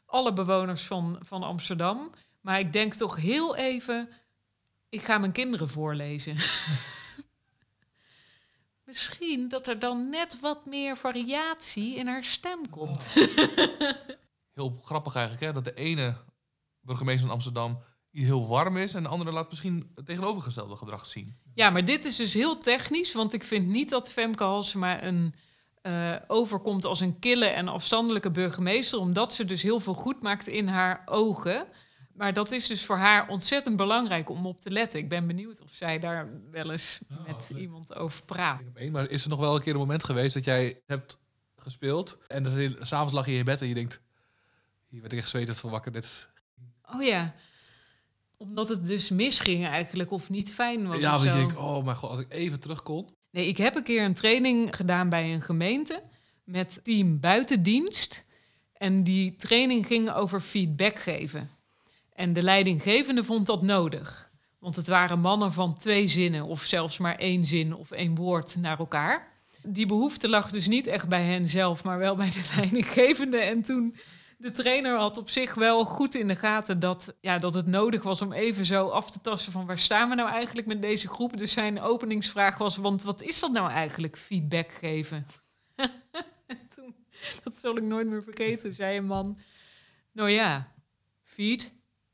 alle 0.07 0.33
bewoners 0.33 0.87
van, 0.87 1.19
van 1.21 1.43
Amsterdam. 1.43 2.15
Maar 2.41 2.59
ik 2.59 2.73
denk 2.73 2.95
toch 2.95 3.17
heel 3.17 3.57
even: 3.57 4.09
ik 4.89 5.03
ga 5.03 5.19
mijn 5.19 5.33
kinderen 5.33 5.69
voorlezen. 5.69 6.37
Misschien 8.85 9.49
dat 9.49 9.67
er 9.67 9.79
dan 9.79 10.11
net 10.11 10.41
wat 10.41 10.67
meer 10.67 10.97
variatie 10.97 11.97
in 11.97 12.07
haar 12.07 12.25
stem 12.25 12.71
komt. 12.71 13.07
Heel 14.55 14.81
grappig 14.85 15.15
eigenlijk, 15.15 15.45
hè? 15.47 15.53
Dat 15.53 15.65
de 15.65 15.75
ene 15.75 16.17
burgemeester 16.81 17.25
van 17.25 17.35
Amsterdam 17.35 17.83
die 18.12 18.25
heel 18.25 18.47
warm 18.47 18.76
is... 18.76 18.95
en 18.95 19.02
de 19.02 19.09
andere 19.09 19.33
laat 19.33 19.49
misschien 19.49 19.90
het 19.95 20.07
tegenovergestelde 20.07 20.76
gedrag 20.76 21.07
zien. 21.07 21.37
Ja, 21.54 21.71
maar 21.71 21.85
dit 21.85 22.04
is 22.04 22.16
dus 22.16 22.35
heel 22.35 22.59
technisch, 22.59 23.12
want 23.12 23.33
ik 23.33 23.45
vind 23.45 23.66
niet 23.66 23.88
dat 23.90 24.12
Femke 24.12 24.45
Halsema 24.45 25.02
een 25.02 25.35
eh, 25.83 26.14
overkomt 26.26 26.85
als 26.85 27.00
een 27.00 27.19
kille 27.19 27.47
en 27.47 27.69
afstandelijke 27.69 28.31
burgemeester, 28.31 28.99
omdat 28.99 29.35
ze 29.35 29.45
dus 29.45 29.62
heel 29.62 29.81
veel 29.81 29.95
goed 29.95 30.23
maakt 30.23 30.47
in 30.47 30.69
haar 30.69 31.02
ogen. 31.04 31.66
Maar 32.12 32.33
dat 32.33 32.52
is 32.52 32.66
dus 32.66 32.85
voor 32.85 32.97
haar 32.97 33.28
ontzettend 33.28 33.76
belangrijk 33.76 34.31
om 34.31 34.47
op 34.47 34.61
te 34.61 34.71
letten. 34.71 34.99
Ik 34.99 35.09
ben 35.09 35.26
benieuwd 35.26 35.61
of 35.62 35.71
zij 35.71 35.99
daar 35.99 36.40
wel 36.50 36.71
eens 36.71 37.00
Oh, 37.11 37.26
met 37.26 37.50
leuk. 37.52 37.61
iemand 37.61 37.95
over 37.95 38.25
praat. 38.25 38.61
Eén 38.61 38.69
op 38.69 38.76
één. 38.76 38.92
Maar 38.92 39.11
is 39.11 39.23
er 39.23 39.28
nog 39.28 39.38
wel 39.38 39.54
een 39.54 39.62
keer 39.62 39.73
een 39.73 39.78
moment 39.78 40.04
geweest 40.04 40.35
dat 40.35 40.45
jij 40.45 40.81
hebt 40.87 41.21
gespeeld... 41.57 42.19
en 42.28 42.76
s'avonds 42.87 43.14
lag 43.14 43.25
je 43.25 43.31
in 43.31 43.37
je 43.37 43.45
bed 43.45 43.61
en 43.61 43.69
je 43.69 43.75
denkt... 43.75 44.00
hier 44.88 45.00
werd 45.00 45.12
ik 45.12 45.19
echt 45.19 45.28
zwetend 45.28 45.59
van 45.59 45.71
wakker. 45.71 45.92
Dit... 45.92 46.28
Oh 46.95 47.02
ja, 47.02 47.35
omdat 48.43 48.69
het 48.69 48.87
dus 48.87 49.11
misging 49.11 49.67
eigenlijk, 49.67 50.11
of 50.11 50.31
niet 50.31 50.53
fijn 50.53 50.87
was. 50.87 51.01
Ja, 51.01 51.15
of 51.15 51.23
want 51.23 51.35
je 51.35 51.39
denkt, 51.39 51.57
oh 51.57 51.85
mijn 51.85 51.97
god, 51.97 52.11
als 52.11 52.21
ik 52.21 52.27
even 52.33 52.61
terug 52.61 52.83
kon... 52.83 53.09
Nee, 53.31 53.47
ik 53.47 53.57
heb 53.57 53.77
een 53.77 53.83
keer 53.83 54.05
een 54.05 54.15
training 54.15 54.77
gedaan 54.77 55.09
bij 55.09 55.35
een 55.35 55.43
gemeente 55.43 56.03
met 56.45 56.81
team 56.83 57.21
buitendienst. 57.21 58.25
En 58.73 59.03
die 59.03 59.37
training 59.37 59.87
ging 59.87 60.13
over 60.13 60.41
feedback 60.41 60.99
geven. 60.99 61.51
En 62.13 62.33
de 62.33 62.43
leidinggevende 62.43 63.25
vond 63.25 63.47
dat 63.47 63.63
nodig. 63.63 64.31
Want 64.59 64.77
het 64.77 64.87
waren 64.87 65.21
mannen 65.21 65.53
van 65.53 65.77
twee 65.77 66.09
zinnen 66.09 66.45
of 66.45 66.63
zelfs 66.63 66.99
maar 66.99 67.17
één 67.17 67.47
zin 67.47 67.75
of 67.75 67.91
één 67.91 68.15
woord 68.15 68.57
naar 68.57 68.79
elkaar. 68.79 69.29
Die 69.63 69.87
behoefte 69.87 70.29
lag 70.29 70.51
dus 70.51 70.67
niet 70.67 70.87
echt 70.87 71.09
bij 71.09 71.25
hen 71.25 71.49
zelf, 71.49 71.85
maar 71.85 71.99
wel 71.99 72.17
bij 72.17 72.31
de 72.31 72.50
leidinggevende. 72.57 73.39
En 73.39 73.63
toen 73.63 73.97
de 74.43 74.50
trainer 74.50 74.97
had 74.97 75.17
op 75.17 75.31
zich 75.31 75.55
wel 75.55 75.85
goed 75.85 76.15
in 76.15 76.28
de 76.28 76.37
gaten 76.37 76.81
dat, 76.81 77.15
ja, 77.21 77.39
dat 77.39 77.55
het 77.55 77.67
nodig 77.67 78.02
was 78.02 78.23
om 78.23 78.33
even 78.33 78.67
zo 78.67 78.89
af 78.89 79.11
te 79.11 79.21
tasten 79.21 79.52
van 79.52 79.67
waar 79.67 79.78
staan 79.78 80.09
we 80.09 80.15
nou 80.15 80.31
eigenlijk 80.31 80.67
met 80.67 80.83
deze 80.83 81.09
groep. 81.09 81.37
Dus 81.37 81.52
zijn 81.52 81.81
openingsvraag 81.81 82.59
was, 82.59 82.76
want 82.76 83.02
wat 83.02 83.23
is 83.23 83.41
dat 83.41 83.52
nou 83.52 83.71
eigenlijk, 83.71 84.19
feedback 84.19 84.73
geven? 84.73 85.26
en 86.47 86.69
toen, 86.75 86.95
dat 87.43 87.57
zal 87.57 87.76
ik 87.76 87.83
nooit 87.83 88.07
meer 88.07 88.23
vergeten, 88.23 88.73
zei 88.73 88.97
een 88.97 89.07
man, 89.07 89.39
nou 90.13 90.31
ja, 90.31 90.73
feed 91.23 91.73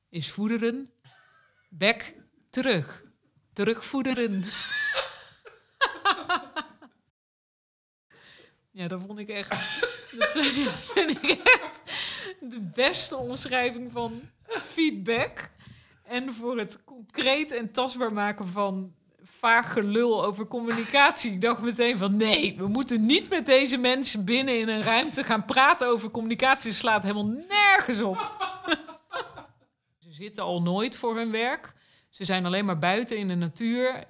is 0.09 0.31
voederen, 0.31 0.91
back 1.69 2.15
terug, 2.51 3.03
terugvoederen. 3.53 4.45
ja, 8.79 8.89
dat 8.89 9.03
vond 9.07 9.19
ik 9.19 9.29
echt, 9.29 9.51
dat 10.19 10.33
vind 10.95 11.11
ik 11.11 11.31
echt 11.31 11.79
de 12.55 12.71
beste 12.75 13.17
omschrijving 13.17 13.93
van 13.93 14.21
feedback. 14.47 15.51
En 16.03 16.33
voor 16.33 16.59
het 16.59 16.85
concreet 16.85 17.53
en 17.53 17.73
tastbaar 17.73 18.13
maken 18.13 18.49
van 18.49 18.95
vaag 19.23 19.73
gelul 19.73 20.25
over 20.25 20.47
communicatie. 20.47 21.33
Ik 21.33 21.41
dacht 21.41 21.61
meteen 21.61 21.99
van 21.99 22.17
nee, 22.17 22.55
we 22.57 22.69
moeten 22.69 23.07
niet 23.07 23.31
met 23.31 23.47
deze 23.47 23.77
mensen 23.77 24.25
binnen 24.25 24.59
in 24.59 24.69
een 24.69 24.83
ruimte 24.83 25.25
gaan 25.25 25.45
praten 25.45 25.89
over 25.89 26.11
communicatie. 26.11 26.71
Het 26.71 26.79
slaat 26.79 27.03
helemaal 27.03 27.35
nergens 27.49 28.01
op. 28.01 28.17
Ze 30.05 30.13
zitten 30.13 30.45
al 30.45 30.63
nooit 30.63 30.97
voor 30.97 31.17
hun 31.17 31.31
werk. 31.31 31.75
Ze 32.09 32.25
zijn 32.25 32.47
alleen 32.47 32.65
maar 32.65 32.79
buiten 32.79 33.17
in 33.17 33.29
de 33.29 33.35
natuur. 33.35 34.05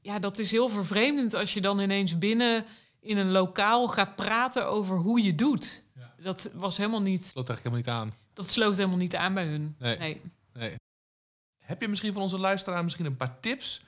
Ja, 0.00 0.18
dat 0.18 0.38
is 0.38 0.50
heel 0.50 0.68
vervreemdend 0.68 1.34
als 1.34 1.54
je 1.54 1.60
dan 1.60 1.80
ineens 1.80 2.18
binnen 2.18 2.64
in 3.00 3.16
een 3.16 3.30
lokaal 3.30 3.88
gaat 3.88 4.16
praten 4.16 4.66
over 4.66 4.96
hoe 4.96 5.22
je 5.22 5.34
doet. 5.34 5.82
Dat 6.22 6.50
was 6.54 6.76
helemaal 6.76 7.02
niet. 7.02 7.30
Loopt 7.34 7.48
eigenlijk 7.48 7.84
helemaal 7.84 8.04
niet 8.04 8.14
aan. 8.14 8.20
Dat 8.32 8.48
sloot 8.48 8.76
helemaal 8.76 8.96
niet 8.96 9.16
aan 9.16 9.34
bij 9.34 9.46
hun. 9.46 9.76
Nee. 9.78 9.98
nee. 9.98 10.20
Nee. 10.52 10.76
Heb 11.58 11.80
je 11.80 11.88
misschien 11.88 12.12
van 12.12 12.22
onze 12.22 12.38
luisteraar 12.38 12.84
misschien 12.84 13.06
een 13.06 13.16
paar 13.16 13.40
tips 13.40 13.80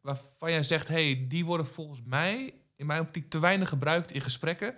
waarvan 0.00 0.50
jij 0.50 0.62
zegt, 0.62 0.88
hey, 0.88 1.24
die 1.28 1.44
worden 1.44 1.66
volgens 1.66 2.02
mij 2.04 2.54
in 2.76 2.86
mijn 2.86 3.00
optiek 3.00 3.30
te 3.30 3.38
weinig 3.38 3.68
gebruikt 3.68 4.10
in 4.10 4.20
gesprekken? 4.20 4.74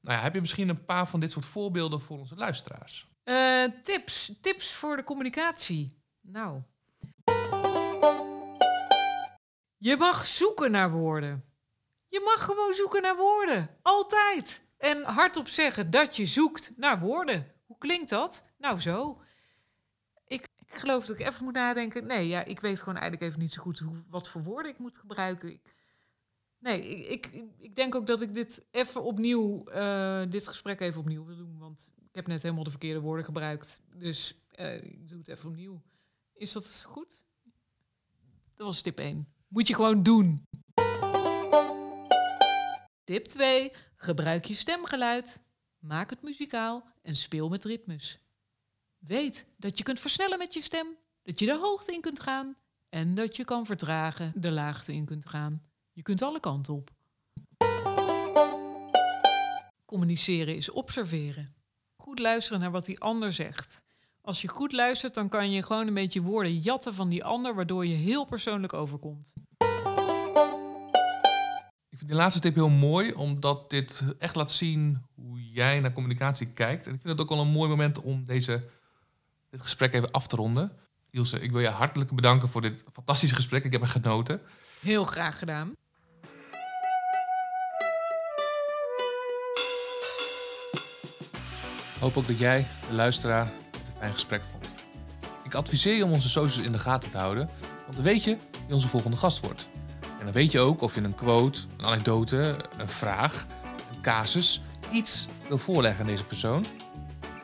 Nou 0.00 0.16
ja, 0.16 0.22
heb 0.22 0.34
je 0.34 0.40
misschien 0.40 0.68
een 0.68 0.84
paar 0.84 1.08
van 1.08 1.20
dit 1.20 1.30
soort 1.30 1.44
voorbeelden 1.44 2.00
voor 2.00 2.18
onze 2.18 2.34
luisteraars? 2.34 3.06
Eh, 3.24 3.64
tips. 3.82 4.32
Tips 4.40 4.72
voor 4.72 4.96
de 4.96 5.04
communicatie. 5.04 6.02
Nou. 6.20 6.62
Je 9.76 9.96
mag 9.98 10.26
zoeken 10.26 10.70
naar 10.70 10.90
woorden. 10.90 11.42
Je 12.08 12.20
mag 12.24 12.44
gewoon 12.44 12.74
zoeken 12.74 13.02
naar 13.02 13.16
woorden. 13.16 13.70
Altijd. 13.82 14.62
En 14.76 15.02
hardop 15.02 15.48
zeggen 15.48 15.90
dat 15.90 16.16
je 16.16 16.26
zoekt 16.26 16.72
naar 16.76 16.98
woorden. 16.98 17.52
Hoe 17.66 17.78
klinkt 17.78 18.08
dat? 18.08 18.44
Nou, 18.58 18.80
zo. 18.80 19.22
Ik, 20.26 20.48
ik 20.56 20.74
geloof 20.78 21.06
dat 21.06 21.20
ik 21.20 21.26
even 21.26 21.44
moet 21.44 21.54
nadenken. 21.54 22.06
Nee, 22.06 22.28
ja, 22.28 22.44
ik 22.44 22.60
weet 22.60 22.78
gewoon 22.78 22.94
eigenlijk 22.98 23.22
even 23.22 23.40
niet 23.40 23.52
zo 23.52 23.62
goed 23.62 23.78
hoe, 23.78 24.04
wat 24.08 24.28
voor 24.28 24.42
woorden 24.42 24.72
ik 24.72 24.78
moet 24.78 24.98
gebruiken. 24.98 25.50
Ik, 25.50 25.74
nee, 26.58 27.06
ik, 27.08 27.30
ik, 27.58 27.76
denk 27.76 27.94
ook 27.94 28.06
dat 28.06 28.22
ik 28.22 28.34
dit 28.34 28.64
even 28.70 29.02
opnieuw, 29.02 29.64
eh, 29.64 30.22
dit 30.28 30.48
gesprek 30.48 30.80
even 30.80 31.00
opnieuw 31.00 31.24
wil 31.24 31.36
doen. 31.36 31.58
Want 31.58 31.92
ik 32.08 32.14
heb 32.14 32.26
net 32.26 32.42
helemaal 32.42 32.64
de 32.64 32.70
verkeerde 32.70 33.00
woorden 33.00 33.24
gebruikt. 33.24 33.82
Dus 33.94 34.34
eh, 34.50 34.82
ik 34.82 35.08
doe 35.08 35.18
het 35.18 35.28
even 35.28 35.48
opnieuw. 35.48 35.82
Is 36.34 36.52
dat 36.52 36.84
goed? 36.86 37.24
Dat 38.54 38.66
was 38.66 38.80
tip 38.80 38.98
1. 38.98 39.28
Moet 39.48 39.68
je 39.68 39.74
gewoon 39.74 40.02
doen. 40.02 40.44
Tip 43.04 43.24
2. 43.24 43.72
Gebruik 43.96 44.44
je 44.44 44.54
stemgeluid. 44.54 45.42
Maak 45.78 46.10
het 46.10 46.22
muzikaal 46.22 46.84
en 47.02 47.16
speel 47.16 47.48
met 47.48 47.64
ritmes. 47.64 48.18
Weet 48.98 49.46
dat 49.56 49.78
je 49.78 49.84
kunt 49.84 50.00
versnellen 50.00 50.38
met 50.38 50.54
je 50.54 50.60
stem, 50.60 50.86
dat 51.22 51.38
je 51.38 51.46
de 51.46 51.58
hoogte 51.58 51.92
in 51.92 52.00
kunt 52.00 52.20
gaan 52.20 52.56
en 52.88 53.14
dat 53.14 53.36
je 53.36 53.44
kan 53.44 53.66
vertragen, 53.66 54.32
de 54.36 54.50
laagte 54.50 54.92
in 54.92 55.04
kunt 55.04 55.26
gaan. 55.26 55.62
Je 55.92 56.02
kunt 56.02 56.22
alle 56.22 56.40
kanten 56.40 56.74
op. 56.74 56.90
Communiceren 59.84 60.56
is 60.56 60.70
observeren. 60.70 61.54
Goed 61.96 62.18
luisteren 62.18 62.60
naar 62.60 62.70
wat 62.70 62.86
die 62.86 63.00
ander 63.00 63.32
zegt. 63.32 63.82
Als 64.20 64.42
je 64.42 64.48
goed 64.48 64.72
luistert, 64.72 65.14
dan 65.14 65.28
kan 65.28 65.50
je 65.50 65.62
gewoon 65.62 65.86
een 65.86 65.94
beetje 65.94 66.22
woorden 66.22 66.58
jatten 66.58 66.94
van 66.94 67.08
die 67.08 67.24
ander, 67.24 67.54
waardoor 67.54 67.86
je 67.86 67.94
heel 67.94 68.24
persoonlijk 68.24 68.72
overkomt. 68.72 69.32
Ik 72.06 72.12
vind 72.12 72.24
die 72.24 72.30
laatste 72.30 72.48
tip 72.48 72.66
heel 72.66 72.78
mooi, 72.78 73.12
omdat 73.12 73.70
dit 73.70 74.02
echt 74.18 74.34
laat 74.34 74.52
zien 74.52 75.02
hoe 75.14 75.50
jij 75.50 75.80
naar 75.80 75.92
communicatie 75.92 76.46
kijkt. 76.46 76.86
En 76.86 76.94
ik 76.94 77.00
vind 77.00 77.12
het 77.12 77.20
ook 77.20 77.28
wel 77.28 77.40
een 77.40 77.52
mooi 77.52 77.68
moment 77.68 78.00
om 78.00 78.24
deze, 78.24 78.64
dit 79.50 79.60
gesprek 79.60 79.92
even 79.92 80.10
af 80.10 80.26
te 80.26 80.36
ronden. 80.36 80.72
Ilse, 81.10 81.40
ik 81.40 81.50
wil 81.50 81.60
je 81.60 81.68
hartelijk 81.68 82.14
bedanken 82.14 82.48
voor 82.48 82.60
dit 82.60 82.84
fantastische 82.92 83.34
gesprek. 83.34 83.64
Ik 83.64 83.72
heb 83.72 83.82
er 83.82 83.88
genoten. 83.88 84.40
Heel 84.80 85.04
graag 85.04 85.38
gedaan. 85.38 85.72
Hoop 92.00 92.16
ook 92.16 92.26
dat 92.26 92.38
jij, 92.38 92.66
de 92.88 92.94
luisteraar, 92.94 93.46
het 93.46 93.54
een 93.88 93.96
fijn 93.98 94.12
gesprek 94.12 94.42
vond. 94.50 94.66
Ik 95.44 95.54
adviseer 95.54 95.96
je 95.96 96.04
om 96.04 96.12
onze 96.12 96.28
socials 96.28 96.66
in 96.66 96.72
de 96.72 96.78
gaten 96.78 97.10
te 97.10 97.18
houden, 97.18 97.48
want 97.82 97.94
dan 97.94 98.04
weet 98.04 98.24
je 98.24 98.36
wie 98.66 98.74
onze 98.74 98.88
volgende 98.88 99.16
gast 99.16 99.40
wordt. 99.40 99.68
En 100.18 100.24
dan 100.24 100.32
weet 100.32 100.52
je 100.52 100.60
ook 100.60 100.82
of 100.82 100.94
je 100.94 101.02
een 101.02 101.14
quote, 101.14 101.60
een 101.76 101.84
anekdote, 101.84 102.56
een 102.76 102.88
vraag, 102.88 103.46
een 103.94 104.00
casus, 104.00 104.62
iets 104.90 105.28
wil 105.48 105.58
voorleggen 105.58 106.00
aan 106.00 106.10
deze 106.10 106.24
persoon. 106.24 106.66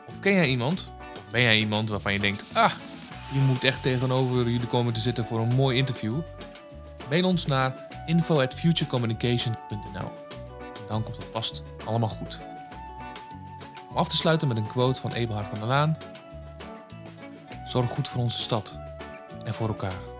Of 0.07 0.13
ken 0.19 0.33
jij 0.33 0.47
iemand, 0.47 0.89
of 1.15 1.31
ben 1.31 1.41
jij 1.41 1.57
iemand 1.57 1.89
waarvan 1.89 2.13
je 2.13 2.19
denkt, 2.19 2.43
ah, 2.53 2.71
die 3.31 3.41
moet 3.41 3.63
echt 3.63 3.81
tegenover 3.81 4.35
jullie 4.35 4.67
komen 4.67 4.93
te 4.93 4.99
zitten 4.99 5.25
voor 5.25 5.39
een 5.39 5.55
mooi 5.55 5.77
interview? 5.77 6.19
Mail 7.09 7.27
ons 7.27 7.45
naar 7.45 7.87
info@futurecommunication.nl. 8.05 10.11
Dan 10.87 11.03
komt 11.03 11.17
het 11.17 11.29
vast 11.31 11.63
allemaal 11.85 12.09
goed. 12.09 12.41
Om 13.89 13.97
af 13.97 14.07
te 14.07 14.15
sluiten 14.15 14.47
met 14.47 14.57
een 14.57 14.67
quote 14.67 15.01
van 15.01 15.13
Eberhard 15.13 15.47
van 15.47 15.59
der 15.59 15.67
Laan. 15.67 15.97
Zorg 17.65 17.89
goed 17.89 18.07
voor 18.07 18.21
onze 18.21 18.41
stad 18.41 18.77
en 19.45 19.53
voor 19.53 19.67
elkaar. 19.67 20.12